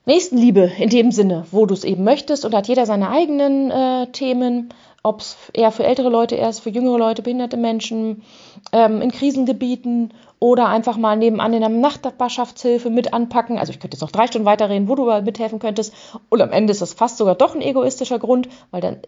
Nächstenliebe 0.08 0.72
in 0.80 0.90
dem 0.90 1.12
Sinne, 1.12 1.46
wo 1.52 1.66
du 1.66 1.74
es 1.74 1.84
eben 1.84 2.06
möchtest 2.06 2.46
und 2.46 2.56
hat 2.56 2.70
jeder 2.70 2.86
seine 2.86 3.10
eigenen 3.10 3.70
äh, 3.70 4.08
Themen, 4.08 4.70
ob 5.04 5.20
es 5.20 5.36
eher 5.52 5.70
für 5.70 5.84
ältere 5.84 6.10
Leute 6.10 6.38
ist, 6.38 6.62
für 6.62 6.70
jüngere 6.70 6.98
Leute, 6.98 7.22
behinderte 7.22 7.58
Menschen, 7.58 8.24
ähm, 8.72 9.02
in 9.02 9.12
Krisengebieten 9.12 10.14
oder 10.40 10.70
einfach 10.70 10.96
mal 10.96 11.18
nebenan 11.18 11.52
in 11.52 11.62
einer 11.62 11.78
Nachbarschaftshilfe 11.78 12.90
mit 12.90 13.14
anpacken. 13.14 13.58
Also 13.58 13.74
ich 13.74 13.82
könnte 13.82 13.96
jetzt 13.96 14.02
noch 14.02 14.12
drei 14.12 14.28
Stunden 14.28 14.46
weiterreden, 14.46 14.88
wo 14.88 14.96
du 14.96 15.06
mithelfen 15.24 15.60
könntest. 15.60 15.94
Und 16.30 16.42
am 16.42 16.54
Ende 16.54 16.72
ist 16.72 16.82
das 16.82 16.94
fast 16.94 17.18
sogar 17.18 17.36
doch 17.36 17.54
ein 17.54 17.62
egoistischer 17.62 18.18
Grund, 18.18 18.48
weil 18.72 18.80
dann 18.80 19.02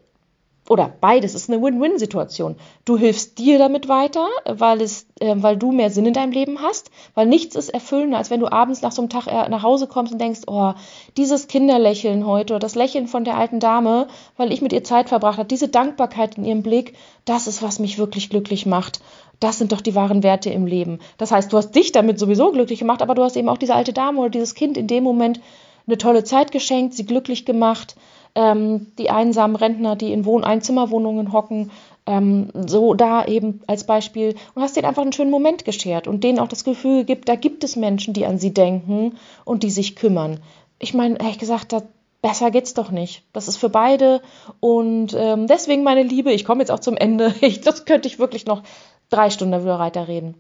oder 0.69 0.93
beides 1.01 1.33
ist 1.33 1.49
eine 1.49 1.61
Win-Win-Situation. 1.61 2.55
Du 2.85 2.95
hilfst 2.95 3.39
dir 3.39 3.57
damit 3.57 3.89
weiter, 3.89 4.27
weil, 4.45 4.81
es, 4.81 5.07
äh, 5.19 5.33
weil 5.37 5.57
du 5.57 5.71
mehr 5.71 5.89
Sinn 5.89 6.05
in 6.05 6.13
deinem 6.13 6.31
Leben 6.31 6.61
hast, 6.61 6.91
weil 7.15 7.25
nichts 7.25 7.55
ist 7.55 7.69
erfüllender, 7.69 8.19
als 8.19 8.29
wenn 8.29 8.39
du 8.39 8.51
abends 8.51 8.83
nach 8.83 8.91
so 8.91 9.01
einem 9.01 9.09
Tag 9.09 9.25
äh, 9.25 9.49
nach 9.49 9.63
Hause 9.63 9.87
kommst 9.87 10.13
und 10.13 10.21
denkst, 10.21 10.41
oh, 10.45 10.73
dieses 11.17 11.47
Kinderlächeln 11.47 12.25
heute 12.25 12.53
oder 12.53 12.59
das 12.59 12.75
Lächeln 12.75 13.07
von 13.07 13.23
der 13.23 13.35
alten 13.35 13.59
Dame, 13.59 14.07
weil 14.37 14.53
ich 14.53 14.61
mit 14.61 14.71
ihr 14.71 14.83
Zeit 14.83 15.09
verbracht 15.09 15.39
habe, 15.39 15.47
diese 15.47 15.69
Dankbarkeit 15.69 16.37
in 16.37 16.45
ihrem 16.45 16.61
Blick, 16.61 16.93
das 17.25 17.47
ist, 17.47 17.63
was 17.63 17.79
mich 17.79 17.97
wirklich 17.97 18.29
glücklich 18.29 18.67
macht. 18.67 19.01
Das 19.39 19.57
sind 19.57 19.71
doch 19.71 19.81
die 19.81 19.95
wahren 19.95 20.21
Werte 20.21 20.51
im 20.51 20.67
Leben. 20.67 20.99
Das 21.17 21.31
heißt, 21.31 21.51
du 21.51 21.57
hast 21.57 21.71
dich 21.71 21.93
damit 21.93 22.19
sowieso 22.19 22.51
glücklich 22.51 22.79
gemacht, 22.79 23.01
aber 23.01 23.15
du 23.15 23.23
hast 23.23 23.37
eben 23.37 23.49
auch 23.49 23.57
diese 23.57 23.73
alte 23.73 23.93
Dame 23.93 24.19
oder 24.19 24.29
dieses 24.29 24.53
Kind 24.53 24.77
in 24.77 24.85
dem 24.85 25.03
Moment 25.03 25.41
eine 25.87 25.97
tolle 25.97 26.23
Zeit 26.23 26.51
geschenkt, 26.51 26.93
sie 26.93 27.05
glücklich 27.05 27.45
gemacht 27.45 27.95
ähm, 28.35 28.87
die 28.97 29.09
einsamen 29.09 29.55
Rentner, 29.55 29.95
die 29.95 30.13
in 30.13 30.25
Wohn 30.25 30.43
Einzimmerwohnungen 30.43 31.33
hocken, 31.33 31.71
ähm, 32.05 32.49
so 32.67 32.93
da 32.93 33.25
eben 33.25 33.61
als 33.67 33.83
Beispiel 33.83 34.35
und 34.55 34.61
hast 34.61 34.75
denen 34.75 34.85
einfach 34.85 35.01
einen 35.01 35.13
schönen 35.13 35.31
Moment 35.31 35.65
geschert 35.65 36.07
und 36.07 36.23
denen 36.23 36.39
auch 36.39 36.47
das 36.47 36.63
Gefühl 36.63 37.03
gibt, 37.03 37.29
da 37.29 37.35
gibt 37.35 37.63
es 37.63 37.75
Menschen, 37.75 38.13
die 38.13 38.25
an 38.25 38.39
sie 38.39 38.53
denken 38.53 39.17
und 39.45 39.63
die 39.63 39.71
sich 39.71 39.95
kümmern. 39.95 40.39
Ich 40.79 40.93
meine, 40.93 41.19
ehrlich 41.19 41.39
gesagt, 41.39 41.73
da, 41.73 41.83
besser 42.21 42.51
geht's 42.51 42.73
doch 42.73 42.91
nicht. 42.91 43.23
Das 43.33 43.47
ist 43.47 43.57
für 43.57 43.69
beide 43.69 44.21
und 44.59 45.15
ähm, 45.17 45.47
deswegen 45.47 45.83
meine 45.83 46.03
Liebe, 46.03 46.31
ich 46.31 46.45
komme 46.45 46.61
jetzt 46.61 46.71
auch 46.71 46.79
zum 46.79 46.97
Ende. 46.97 47.33
Ich, 47.41 47.61
das 47.61 47.85
könnte 47.85 48.07
ich 48.07 48.19
wirklich 48.19 48.45
noch 48.45 48.63
drei 49.09 49.29
Stunden 49.29 49.51
darüber 49.51 49.79
weiterreden 49.79 50.35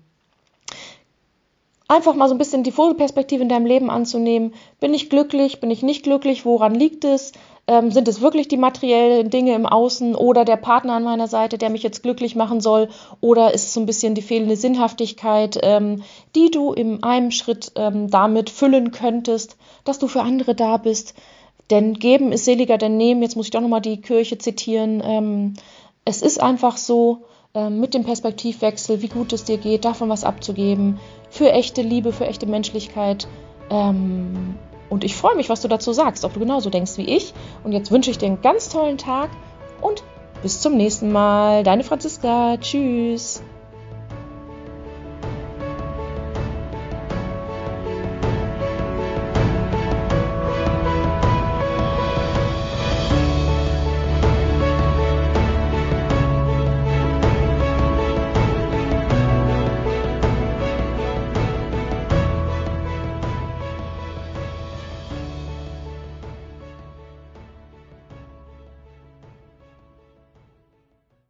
einfach 1.89 2.13
mal 2.13 2.29
so 2.29 2.35
ein 2.35 2.37
bisschen 2.37 2.63
die 2.63 2.71
Vogelperspektive 2.71 3.41
in 3.41 3.49
deinem 3.49 3.65
Leben 3.65 3.89
anzunehmen. 3.89 4.53
Bin 4.79 4.93
ich 4.93 5.09
glücklich? 5.09 5.59
Bin 5.59 5.71
ich 5.71 5.83
nicht 5.83 6.03
glücklich? 6.03 6.45
Woran 6.45 6.73
liegt 6.73 7.03
es? 7.03 7.33
Ähm, 7.69 7.91
sind 7.91 8.07
es 8.07 8.19
wirklich 8.19 8.47
die 8.47 8.57
materiellen 8.57 9.29
Dinge 9.29 9.53
im 9.53 9.67
Außen 9.67 10.15
oder 10.15 10.43
der 10.43 10.55
Partner 10.55 10.93
an 10.93 11.03
meiner 11.03 11.27
Seite, 11.27 11.59
der 11.59 11.69
mich 11.69 11.83
jetzt 11.83 12.01
glücklich 12.01 12.35
machen 12.35 12.61
soll? 12.61 12.89
Oder 13.21 13.53
ist 13.53 13.65
es 13.67 13.73
so 13.75 13.79
ein 13.79 13.85
bisschen 13.85 14.15
die 14.15 14.23
fehlende 14.23 14.55
Sinnhaftigkeit, 14.55 15.59
ähm, 15.61 16.01
die 16.35 16.49
du 16.49 16.73
in 16.73 17.03
einem 17.03 17.29
Schritt 17.29 17.71
ähm, 17.75 18.09
damit 18.09 18.49
füllen 18.49 18.89
könntest, 18.89 19.55
dass 19.83 19.99
du 19.99 20.07
für 20.07 20.23
andere 20.23 20.55
da 20.55 20.77
bist? 20.77 21.13
Denn 21.69 21.93
geben 21.93 22.31
ist 22.31 22.45
seliger 22.45 22.79
denn 22.79 22.97
nehmen. 22.97 23.21
Jetzt 23.21 23.35
muss 23.35 23.45
ich 23.45 23.51
doch 23.51 23.61
nochmal 23.61 23.81
die 23.81 24.01
Kirche 24.01 24.39
zitieren. 24.39 25.03
Ähm, 25.05 25.53
es 26.05 26.23
ist 26.23 26.41
einfach 26.41 26.75
so, 26.75 27.19
ähm, 27.53 27.79
mit 27.79 27.93
dem 27.93 28.03
Perspektivwechsel, 28.03 29.03
wie 29.03 29.09
gut 29.09 29.31
es 29.31 29.43
dir 29.43 29.59
geht, 29.59 29.85
davon 29.85 30.09
was 30.09 30.23
abzugeben, 30.23 30.99
für 31.29 31.51
echte 31.51 31.83
Liebe, 31.83 32.13
für 32.13 32.25
echte 32.25 32.47
Menschlichkeit. 32.47 33.27
Ähm, 33.69 34.55
und 34.89 35.03
ich 35.03 35.15
freue 35.15 35.35
mich, 35.35 35.49
was 35.49 35.61
du 35.61 35.67
dazu 35.67 35.93
sagst, 35.93 36.25
ob 36.25 36.33
du 36.33 36.39
genauso 36.39 36.69
denkst 36.69 36.97
wie 36.97 37.15
ich. 37.15 37.33
Und 37.63 37.71
jetzt 37.71 37.91
wünsche 37.91 38.11
ich 38.11 38.17
dir 38.17 38.25
einen 38.25 38.41
ganz 38.41 38.69
tollen 38.69 38.97
Tag 38.97 39.29
und 39.81 40.03
bis 40.41 40.61
zum 40.61 40.75
nächsten 40.75 41.11
Mal. 41.11 41.63
Deine 41.63 41.83
Franziska. 41.83 42.57
Tschüss. 42.57 43.43